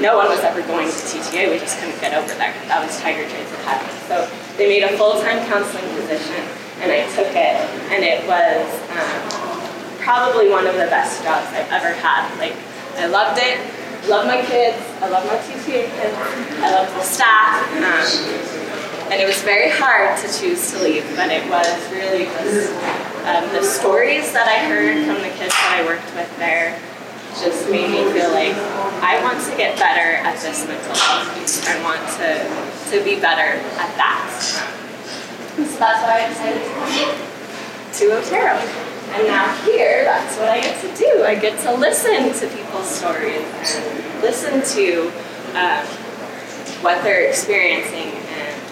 no 0.00 0.16
one 0.16 0.32
was 0.32 0.40
ever 0.40 0.64
going 0.64 0.88
to 0.88 1.00
TTA. 1.04 1.52
We 1.52 1.60
just 1.60 1.76
couldn't 1.76 2.00
get 2.00 2.16
over 2.16 2.32
there. 2.40 2.56
That 2.72 2.80
was 2.80 2.96
Tiger 3.04 3.28
Trades 3.28 3.52
Academy. 3.60 3.92
So 4.08 4.24
they 4.56 4.64
made 4.68 4.82
a 4.82 4.96
full-time 4.96 5.44
counseling 5.52 5.84
position, 5.92 6.40
and 6.80 6.88
I 6.88 7.04
took 7.12 7.28
it, 7.36 7.56
and 7.92 8.00
it 8.00 8.24
was 8.24 8.64
um, 8.96 9.60
probably 10.00 10.48
one 10.48 10.66
of 10.66 10.74
the 10.80 10.88
best 10.88 11.20
jobs 11.22 11.46
I've 11.52 11.68
ever 11.68 11.92
had. 11.92 12.24
Like, 12.40 12.56
I 12.96 13.06
loved 13.06 13.36
it. 13.36 13.60
Love 14.08 14.26
my 14.26 14.40
kids. 14.40 14.80
I 15.00 15.08
love 15.08 15.26
my 15.26 15.36
TTA 15.36 15.84
kids. 15.92 16.16
I 16.60 16.72
love 16.72 16.88
the 16.94 17.02
staff. 17.02 17.60
Um, 17.76 19.12
and 19.12 19.20
it 19.20 19.26
was 19.26 19.42
very 19.42 19.70
hard 19.70 20.16
to 20.22 20.26
choose 20.26 20.72
to 20.72 20.82
leave, 20.82 21.04
but 21.16 21.30
it 21.30 21.48
was 21.50 21.68
really 21.92 22.24
just 22.24 22.72
um, 23.26 23.44
the 23.52 23.62
stories 23.62 24.32
that 24.32 24.48
I 24.48 24.64
heard 24.70 25.04
from 25.04 25.20
the 25.20 25.28
kids 25.36 25.52
that 25.52 25.82
I 25.82 25.84
worked 25.84 26.14
with 26.14 26.30
there 26.38 26.78
just 27.38 27.70
made 27.70 27.90
me 27.90 28.02
feel 28.12 28.30
like 28.30 28.54
I 29.02 29.20
want 29.22 29.42
to 29.44 29.56
get 29.56 29.78
better 29.78 30.16
at 30.24 30.40
this 30.40 30.66
mental 30.66 30.94
health 30.94 31.34
piece. 31.38 31.66
I 31.68 31.82
want 31.82 32.00
to, 32.18 32.96
to 32.96 33.04
be 33.04 33.20
better 33.20 33.60
at 33.78 33.92
that. 34.00 34.30
So 35.56 35.78
that's 35.78 36.02
why 36.02 36.24
I 36.24 36.28
decided 36.28 36.62
to 36.62 36.70
come 36.72 37.30
to 37.92 38.04
Otero. 38.18 38.89
And 39.12 39.26
now 39.26 39.52
here, 39.64 40.04
that's 40.04 40.38
what 40.38 40.48
I 40.48 40.60
get 40.60 40.80
to 40.82 40.96
do. 40.96 41.24
I 41.24 41.34
get 41.34 41.58
to 41.60 41.74
listen 41.74 42.32
to 42.32 42.56
people's 42.56 42.88
stories 42.88 43.44
and 43.74 44.22
listen 44.22 44.62
to 44.76 45.08
um, 45.58 45.84
what 46.82 47.02
they're 47.02 47.28
experiencing. 47.28 48.12
And 48.30 48.62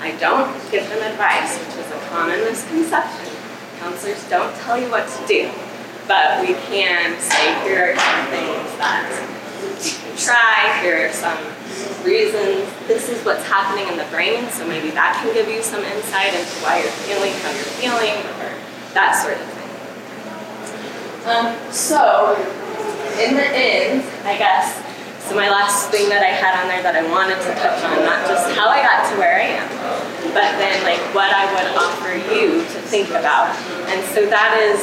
I 0.00 0.16
don't 0.18 0.52
give 0.70 0.88
them 0.88 1.02
advice, 1.02 1.58
which 1.58 1.84
is 1.84 1.90
a 1.90 1.98
common 2.08 2.40
misconception. 2.40 3.32
Counselors 3.78 4.28
don't 4.28 4.54
tell 4.56 4.80
you 4.80 4.90
what 4.90 5.08
to 5.08 5.26
do, 5.26 5.50
but 6.08 6.40
we 6.40 6.54
can 6.68 7.18
say, 7.20 7.54
here 7.64 7.92
are 7.92 7.96
some 7.96 8.26
things 8.32 8.72
that 8.80 9.04
you 9.84 9.92
can 9.92 10.16
try, 10.16 10.80
here 10.80 11.08
are 11.08 11.12
some 11.12 11.38
reasons, 12.04 12.64
this 12.88 13.08
is 13.08 13.24
what's 13.24 13.44
happening 13.44 13.86
in 13.88 13.96
the 13.98 14.08
brain, 14.08 14.48
so 14.48 14.66
maybe 14.66 14.90
that 14.90 15.20
can 15.20 15.34
give 15.34 15.48
you 15.48 15.62
some 15.62 15.84
insight 15.84 16.32
into 16.32 16.56
why 16.64 16.80
you're 16.80 16.98
feeling 17.04 17.32
how 17.44 17.52
you're 17.52 17.72
feeling, 17.76 18.16
or 18.40 18.55
that 18.96 19.12
sort 19.12 19.36
of 19.36 19.44
thing. 19.44 19.68
Um, 21.28 21.52
so, 21.70 22.32
in 23.20 23.36
the 23.36 23.44
end, 23.44 24.00
I 24.24 24.38
guess, 24.40 24.80
so 25.28 25.34
my 25.36 25.50
last 25.50 25.90
thing 25.90 26.08
that 26.08 26.22
I 26.22 26.32
had 26.32 26.56
on 26.56 26.68
there 26.72 26.82
that 26.82 26.96
I 26.96 27.04
wanted 27.10 27.36
to 27.44 27.50
touch 27.60 27.82
on, 27.84 28.00
not 28.06 28.24
just 28.24 28.56
how 28.56 28.70
I 28.72 28.80
got 28.80 29.10
to 29.10 29.18
where 29.18 29.36
I 29.36 29.60
am, 29.60 29.68
but 30.32 30.56
then 30.56 30.80
like 30.86 31.02
what 31.12 31.28
I 31.34 31.44
would 31.50 31.68
offer 31.76 32.14
you 32.32 32.62
to 32.62 32.78
think 32.88 33.10
about. 33.10 33.52
And 33.90 34.00
so 34.14 34.24
that 34.30 34.56
is 34.62 34.80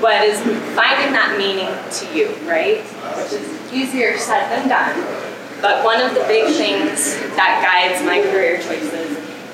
what 0.00 0.24
is 0.24 0.40
finding 0.74 1.12
that 1.12 1.36
meaning 1.36 1.68
to 1.68 2.04
you, 2.16 2.32
right? 2.48 2.82
Which 3.20 3.36
is 3.36 3.46
easier 3.72 4.16
said 4.18 4.48
than 4.48 4.68
done. 4.68 4.96
But 5.60 5.84
one 5.84 6.00
of 6.00 6.14
the 6.14 6.24
big 6.26 6.52
things 6.56 7.16
that 7.36 7.60
guides 7.60 8.04
my 8.04 8.20
career 8.32 8.56
choices 8.56 9.05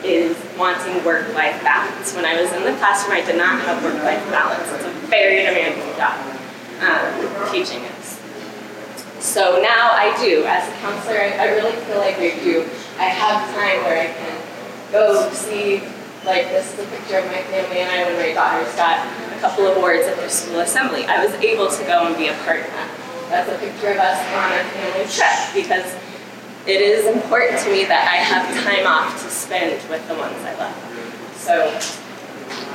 is 0.05 0.37
wanting 0.59 1.05
work-life 1.05 1.63
balance. 1.63 2.15
When 2.15 2.25
I 2.25 2.41
was 2.41 2.53
in 2.53 2.65
the 2.65 2.77
classroom, 2.79 3.17
I 3.17 3.25
did 3.25 3.37
not 3.37 3.61
have 3.63 3.83
work-life 3.83 4.23
balance. 4.31 4.69
It's 4.73 4.85
a 4.85 4.91
very 5.07 5.43
demanding 5.43 5.97
job, 5.97 6.19
um, 6.83 7.53
teaching 7.53 7.83
it. 7.83 8.03
So 9.23 9.63
now 9.63 9.95
I 9.95 10.11
do. 10.19 10.45
As 10.45 10.67
a 10.67 10.73
counselor, 10.83 11.21
I, 11.21 11.31
I 11.39 11.47
really 11.55 11.77
feel 11.87 11.99
like 11.99 12.19
I 12.19 12.35
do. 12.43 12.67
I 12.99 13.07
have 13.07 13.47
time 13.55 13.85
where 13.87 14.03
I 14.03 14.11
can 14.11 14.43
go 14.91 15.31
see, 15.31 15.79
like 16.27 16.51
this 16.51 16.75
is 16.75 16.81
a 16.81 16.91
picture 16.91 17.19
of 17.19 17.27
my 17.27 17.43
family 17.47 17.79
and 17.79 17.91
I 17.91 18.05
when 18.05 18.19
my 18.19 18.33
daughters 18.35 18.75
got 18.75 19.07
a 19.33 19.39
couple 19.41 19.67
of 19.67 19.77
awards 19.77 20.07
at 20.07 20.17
their 20.17 20.29
school 20.29 20.61
assembly. 20.61 21.05
I 21.05 21.25
was 21.25 21.35
able 21.35 21.71
to 21.71 21.83
go 21.85 22.07
and 22.07 22.17
be 22.17 22.29
a 22.29 22.35
part 22.43 22.61
of 22.61 22.67
that. 22.67 22.91
That's 23.31 23.49
a 23.49 23.59
picture 23.59 23.93
of 23.93 23.99
us 23.99 24.19
on 24.35 24.53
a 24.53 24.63
family 24.75 25.07
trip 25.07 25.55
because 25.55 25.95
it 26.67 26.81
is 26.81 27.07
important 27.11 27.59
to 27.67 27.73
me 27.75 27.85
that 27.91 28.07
I 28.07 28.23
have 28.23 28.47
time 28.63 28.87
off 28.87 29.19
to 29.19 29.29
spend 29.29 29.83
with 29.91 30.07
the 30.07 30.15
ones 30.15 30.39
I 30.47 30.55
love. 30.55 30.79
So 31.35 31.67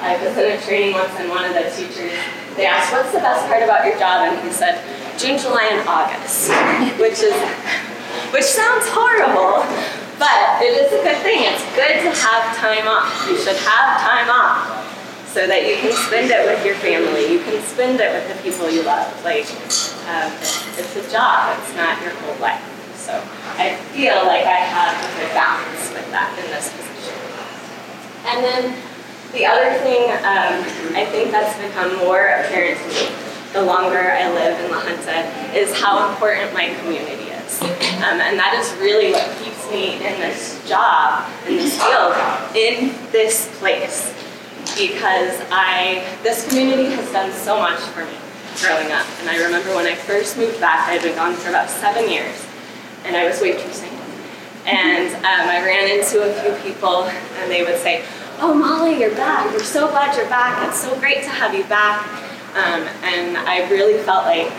I 0.04 0.19
was 0.19 0.36
in 0.36 0.52
a 0.52 0.60
training 0.60 0.91
once 0.91 1.15
and 1.15 1.30
one 1.30 1.47
of 1.47 1.56
the 1.56 1.71
teachers, 1.71 2.12
they 2.60 2.67
asked, 2.67 2.91
what's 2.91 3.15
the 3.15 3.23
best 3.23 3.47
part 3.47 3.63
about 3.63 3.88
your 3.88 3.95
job? 3.95 4.28
And 4.28 4.36
he 4.43 4.52
said, 4.52 4.84
June, 5.15 5.39
July, 5.39 5.71
and 5.71 5.88
August, 5.88 6.52
which 7.02 7.23
is, 7.23 7.38
which 8.36 8.43
sounds 8.43 8.84
horrible, 8.91 9.63
but 10.19 10.60
it 10.60 10.76
is 10.76 10.91
a 10.91 11.00
good 11.08 11.23
thing. 11.23 11.47
It's 11.47 11.63
good 11.71 12.04
to 12.04 12.12
have 12.12 12.43
time 12.60 12.91
off. 12.91 13.08
You 13.23 13.39
should 13.39 13.56
have 13.56 14.04
time 14.04 14.28
off 14.28 14.67
so 15.32 15.47
that 15.47 15.63
you 15.63 15.80
can 15.80 15.95
spend 15.95 16.28
it 16.28 16.43
with 16.43 16.60
your 16.65 16.76
family. 16.76 17.32
You 17.32 17.39
can 17.39 17.63
spend 17.63 18.02
it 18.04 18.12
with 18.12 18.28
the 18.28 18.36
people 18.43 18.69
you 18.69 18.84
love. 18.84 19.08
Like, 19.23 19.47
um, 20.12 20.28
it's 20.76 20.91
a 21.00 21.08
job. 21.08 21.56
It's 21.62 21.76
not 21.76 22.02
your 22.04 22.12
whole 22.19 22.36
life. 22.41 22.76
So 23.07 23.15
I 23.55 23.79
feel 23.95 24.19
like 24.27 24.43
I 24.43 24.67
have 24.67 24.91
a 24.99 25.07
good 25.15 25.31
balance 25.31 25.87
with 25.95 26.11
that 26.11 26.35
in 26.43 26.51
this 26.51 26.67
position. 26.75 27.15
And 28.27 28.43
then 28.43 28.75
the 29.31 29.47
other 29.47 29.79
thing 29.79 30.11
um, 30.27 30.59
I 30.91 31.07
think 31.07 31.31
that's 31.31 31.55
become 31.55 31.95
more 32.03 32.19
apparent 32.19 32.75
to 32.83 32.87
me 32.91 33.27
the 33.53 33.63
longer 33.63 34.11
I 34.11 34.27
live 34.27 34.59
in 34.59 34.71
La 34.71 34.83
Junta, 34.83 35.23
is 35.55 35.71
how 35.79 36.11
important 36.11 36.53
my 36.53 36.75
community 36.81 37.31
is. 37.31 37.61
Um, 38.03 38.19
and 38.19 38.37
that 38.37 38.59
is 38.59 38.75
really 38.79 39.13
what 39.13 39.25
keeps 39.39 39.71
me 39.71 39.95
in 39.95 40.19
this 40.19 40.59
job, 40.67 41.31
in 41.47 41.55
this 41.55 41.79
field, 41.81 42.13
in 42.55 42.93
this 43.11 43.47
place. 43.59 44.13
Because 44.75 45.39
I, 45.49 46.03
this 46.23 46.45
community 46.47 46.91
has 46.91 47.09
done 47.11 47.31
so 47.31 47.57
much 47.57 47.79
for 47.79 48.03
me 48.03 48.19
growing 48.59 48.91
up. 48.91 49.07
And 49.21 49.29
I 49.29 49.41
remember 49.41 49.73
when 49.73 49.87
I 49.87 49.95
first 49.95 50.37
moved 50.37 50.59
back, 50.59 50.89
I 50.89 50.93
had 50.93 51.01
been 51.01 51.15
gone 51.15 51.33
for 51.33 51.49
about 51.49 51.69
seven 51.69 52.09
years, 52.09 52.35
and 53.05 53.15
I 53.15 53.25
was 53.25 53.39
waitressing. 53.39 53.93
And 54.65 55.15
um, 55.15 55.47
I 55.47 55.63
ran 55.63 55.89
into 55.89 56.21
a 56.21 56.33
few 56.41 56.53
people, 56.69 57.03
and 57.03 57.51
they 57.51 57.63
would 57.63 57.77
say, 57.77 58.03
Oh, 58.39 58.53
Molly, 58.53 58.99
you're 58.99 59.15
back. 59.15 59.51
We're 59.51 59.63
so 59.63 59.88
glad 59.88 60.15
you're 60.15 60.29
back. 60.29 60.67
It's 60.67 60.79
so 60.79 60.99
great 60.99 61.23
to 61.23 61.29
have 61.29 61.55
you 61.55 61.63
back. 61.63 62.05
Um, 62.53 62.88
and 63.01 63.38
I 63.38 63.67
really 63.69 63.97
felt 64.03 64.25
like 64.25 64.51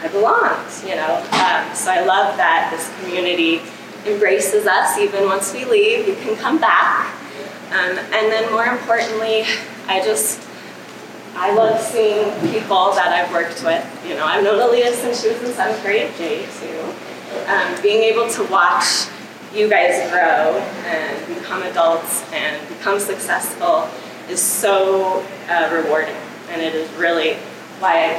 I 0.00 0.08
belonged, 0.08 0.70
you 0.86 0.94
know. 0.94 1.16
Um, 1.32 1.74
so 1.74 1.90
I 1.90 2.04
love 2.04 2.36
that 2.36 2.70
this 2.70 2.92
community 3.00 3.62
embraces 4.06 4.66
us 4.66 4.98
even 4.98 5.24
once 5.24 5.52
we 5.52 5.64
leave. 5.64 6.06
You 6.06 6.14
can 6.16 6.36
come 6.36 6.60
back. 6.60 7.14
Um, 7.70 7.98
and 7.98 8.30
then 8.30 8.52
more 8.52 8.66
importantly, 8.66 9.44
I 9.88 10.00
just, 10.04 10.46
I 11.34 11.52
love 11.54 11.80
seeing 11.80 12.30
people 12.52 12.92
that 12.92 13.08
I've 13.08 13.32
worked 13.32 13.64
with. 13.64 13.82
You 14.06 14.14
know, 14.14 14.24
I've 14.24 14.44
known 14.44 14.60
Aaliyah 14.60 14.92
since 14.92 15.22
she 15.22 15.28
was 15.30 15.42
in 15.42 15.52
seventh 15.52 15.82
grade, 15.82 16.14
Jay 16.16 16.46
too. 16.60 16.94
Um, 17.48 17.82
being 17.82 18.02
able 18.02 18.28
to 18.30 18.44
watch 18.44 19.08
you 19.54 19.68
guys 19.68 20.10
grow 20.10 20.58
and 20.86 21.34
become 21.34 21.62
adults 21.62 22.24
and 22.32 22.68
become 22.68 22.98
successful 22.98 23.88
is 24.28 24.42
so 24.42 25.24
uh, 25.48 25.70
rewarding, 25.72 26.16
and 26.50 26.60
it 26.60 26.74
is 26.74 26.90
really 26.94 27.34
why 27.78 28.06
I 28.06 28.18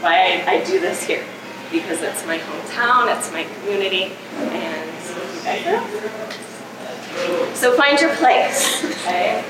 why 0.00 0.42
I, 0.46 0.58
I, 0.58 0.64
do 0.64 0.78
this 0.78 1.02
here 1.02 1.24
because 1.72 2.02
it's 2.02 2.26
my 2.26 2.38
hometown, 2.38 3.16
it's 3.16 3.32
my 3.32 3.44
community, 3.44 4.12
and. 4.36 4.86
So 7.54 7.74
find 7.76 7.98
your 8.00 8.14
place. 8.16 8.84
Okay. 8.84 9.42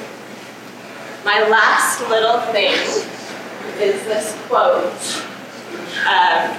My 1.24 1.40
last 1.48 2.00
little 2.09 2.40
thing 2.52 2.72
is 3.80 4.04
this 4.04 4.37
quote. 4.46 4.92
Um, 6.06 6.54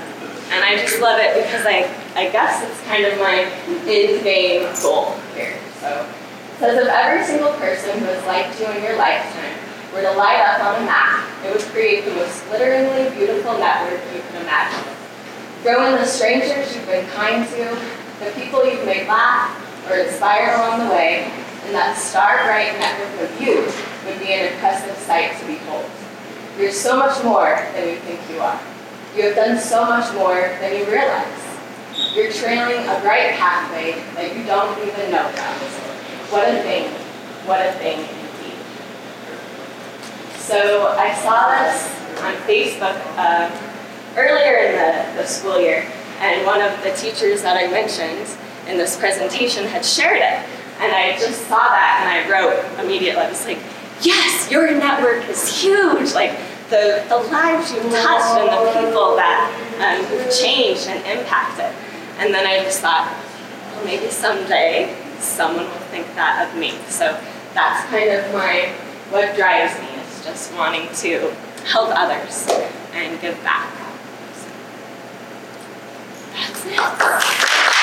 and 0.51 0.63
I 0.63 0.77
just 0.77 0.99
love 0.99 1.19
it 1.21 1.35
because 1.41 1.65
I, 1.65 1.89
I 2.17 2.31
guess 2.31 2.65
it's 2.65 2.81
kind 2.89 3.05
of 3.05 3.13
my 3.19 3.45
in-game 3.85 4.65
goal 4.81 5.13
here. 5.37 5.53
So 5.77 6.01
it 6.01 6.57
says 6.57 6.81
if 6.81 6.89
every 6.89 7.23
single 7.23 7.53
person 7.61 7.99
who 7.99 8.05
has 8.05 8.25
liked 8.25 8.59
you 8.59 8.65
in 8.73 8.81
your 8.81 8.97
lifetime 8.97 9.53
were 9.93 10.01
to 10.01 10.17
light 10.17 10.41
up 10.41 10.65
on 10.65 10.81
a 10.81 10.85
map, 10.85 11.29
it 11.45 11.53
would 11.53 11.61
create 11.69 12.05
the 12.05 12.15
most 12.17 12.41
glitteringly 12.49 13.13
beautiful 13.13 13.53
network 13.59 14.01
you 14.15 14.25
can 14.33 14.41
imagine. 14.41 14.81
Throw 15.61 15.85
in 15.85 16.01
the 16.01 16.09
strangers 16.09 16.73
you've 16.73 16.87
been 16.87 17.05
kind 17.13 17.47
to, 17.53 17.77
the 18.25 18.31
people 18.33 18.65
you've 18.65 18.83
made 18.83 19.05
laugh 19.05 19.53
or 19.87 19.97
inspired 19.97 20.57
along 20.57 20.89
the 20.89 20.95
way, 20.95 21.29
and 21.65 21.75
that 21.75 21.95
star-bright 21.95 22.79
network 22.81 23.29
of 23.29 23.39
you 23.39 23.61
would 24.09 24.17
be 24.25 24.33
an 24.33 24.51
impressive 24.53 24.97
sight 25.05 25.37
to 25.39 25.45
behold. 25.45 25.85
You're 26.57 26.71
so 26.71 26.97
much 26.97 27.23
more 27.23 27.61
than 27.77 27.89
you 27.89 27.97
think 27.97 28.19
you 28.33 28.39
are. 28.39 28.59
You 29.15 29.29
have 29.29 29.35
done 29.35 29.59
so 29.59 29.85
much 29.85 30.11
more 30.15 30.57
than 30.57 30.79
you 30.79 30.85
realize. 30.89 31.46
You're 32.13 32.31
trailing 32.31 32.85
a 32.87 32.99
bright 33.01 33.33
pathway 33.33 33.93
that 34.13 34.35
you 34.35 34.43
don't 34.45 34.77
even 34.87 35.09
know 35.11 35.29
about. 35.29 35.57
What 36.29 36.47
a 36.47 36.61
thing. 36.61 36.89
What 37.47 37.65
a 37.65 37.71
thing 37.73 37.99
indeed. 37.99 38.59
So 40.37 40.93
I 40.97 41.13
saw 41.15 41.49
this 41.49 41.89
on 42.21 42.35
Facebook 42.45 43.01
uh, 43.17 43.49
earlier 44.15 44.57
in 44.57 44.71
the, 44.73 45.21
the 45.21 45.27
school 45.27 45.59
year, 45.59 45.85
and 46.19 46.45
one 46.45 46.61
of 46.61 46.71
the 46.83 46.91
teachers 46.91 47.41
that 47.41 47.57
I 47.57 47.71
mentioned 47.71 48.27
in 48.67 48.77
this 48.77 48.95
presentation 48.97 49.65
had 49.65 49.83
shared 49.83 50.17
it. 50.17 50.49
And 50.79 50.93
I 50.93 51.17
just 51.17 51.47
saw 51.47 51.57
that 51.57 52.01
and 52.01 52.09
I 52.13 52.29
wrote 52.29 52.79
immediately, 52.79 53.21
I 53.21 53.29
was 53.29 53.45
like, 53.45 53.59
yes, 54.01 54.51
your 54.51 54.69
network 54.71 55.27
is 55.27 55.61
huge. 55.61 56.13
Like, 56.13 56.37
the, 56.69 57.03
the 57.07 57.17
lives 57.31 57.71
you've 57.71 57.89
touched 57.91 58.37
and 58.37 58.49
the 58.51 58.87
people 58.87 59.15
that 59.15 59.47
um, 59.79 60.03
you've 60.11 60.29
changed 60.37 60.87
and 60.87 60.99
impacted. 61.19 61.71
And 62.17 62.33
then 62.33 62.45
I 62.47 62.63
just 62.63 62.81
thought, 62.81 63.13
well, 63.73 63.85
maybe 63.85 64.09
someday 64.09 64.95
someone 65.19 65.65
will 65.65 65.87
think 65.91 66.07
that 66.15 66.47
of 66.47 66.59
me. 66.59 66.71
So 66.87 67.19
that's 67.53 67.89
kind 67.89 68.09
of 68.09 68.33
my 68.33 68.73
what 69.09 69.35
drives 69.35 69.79
me 69.79 69.87
is 70.01 70.25
just 70.25 70.53
wanting 70.53 70.89
to 70.95 71.31
help 71.65 71.91
others 71.93 72.47
and 72.93 73.19
give 73.21 73.41
back. 73.43 73.71
So 74.35 74.49
that's 76.33 76.65
it. 76.65 77.76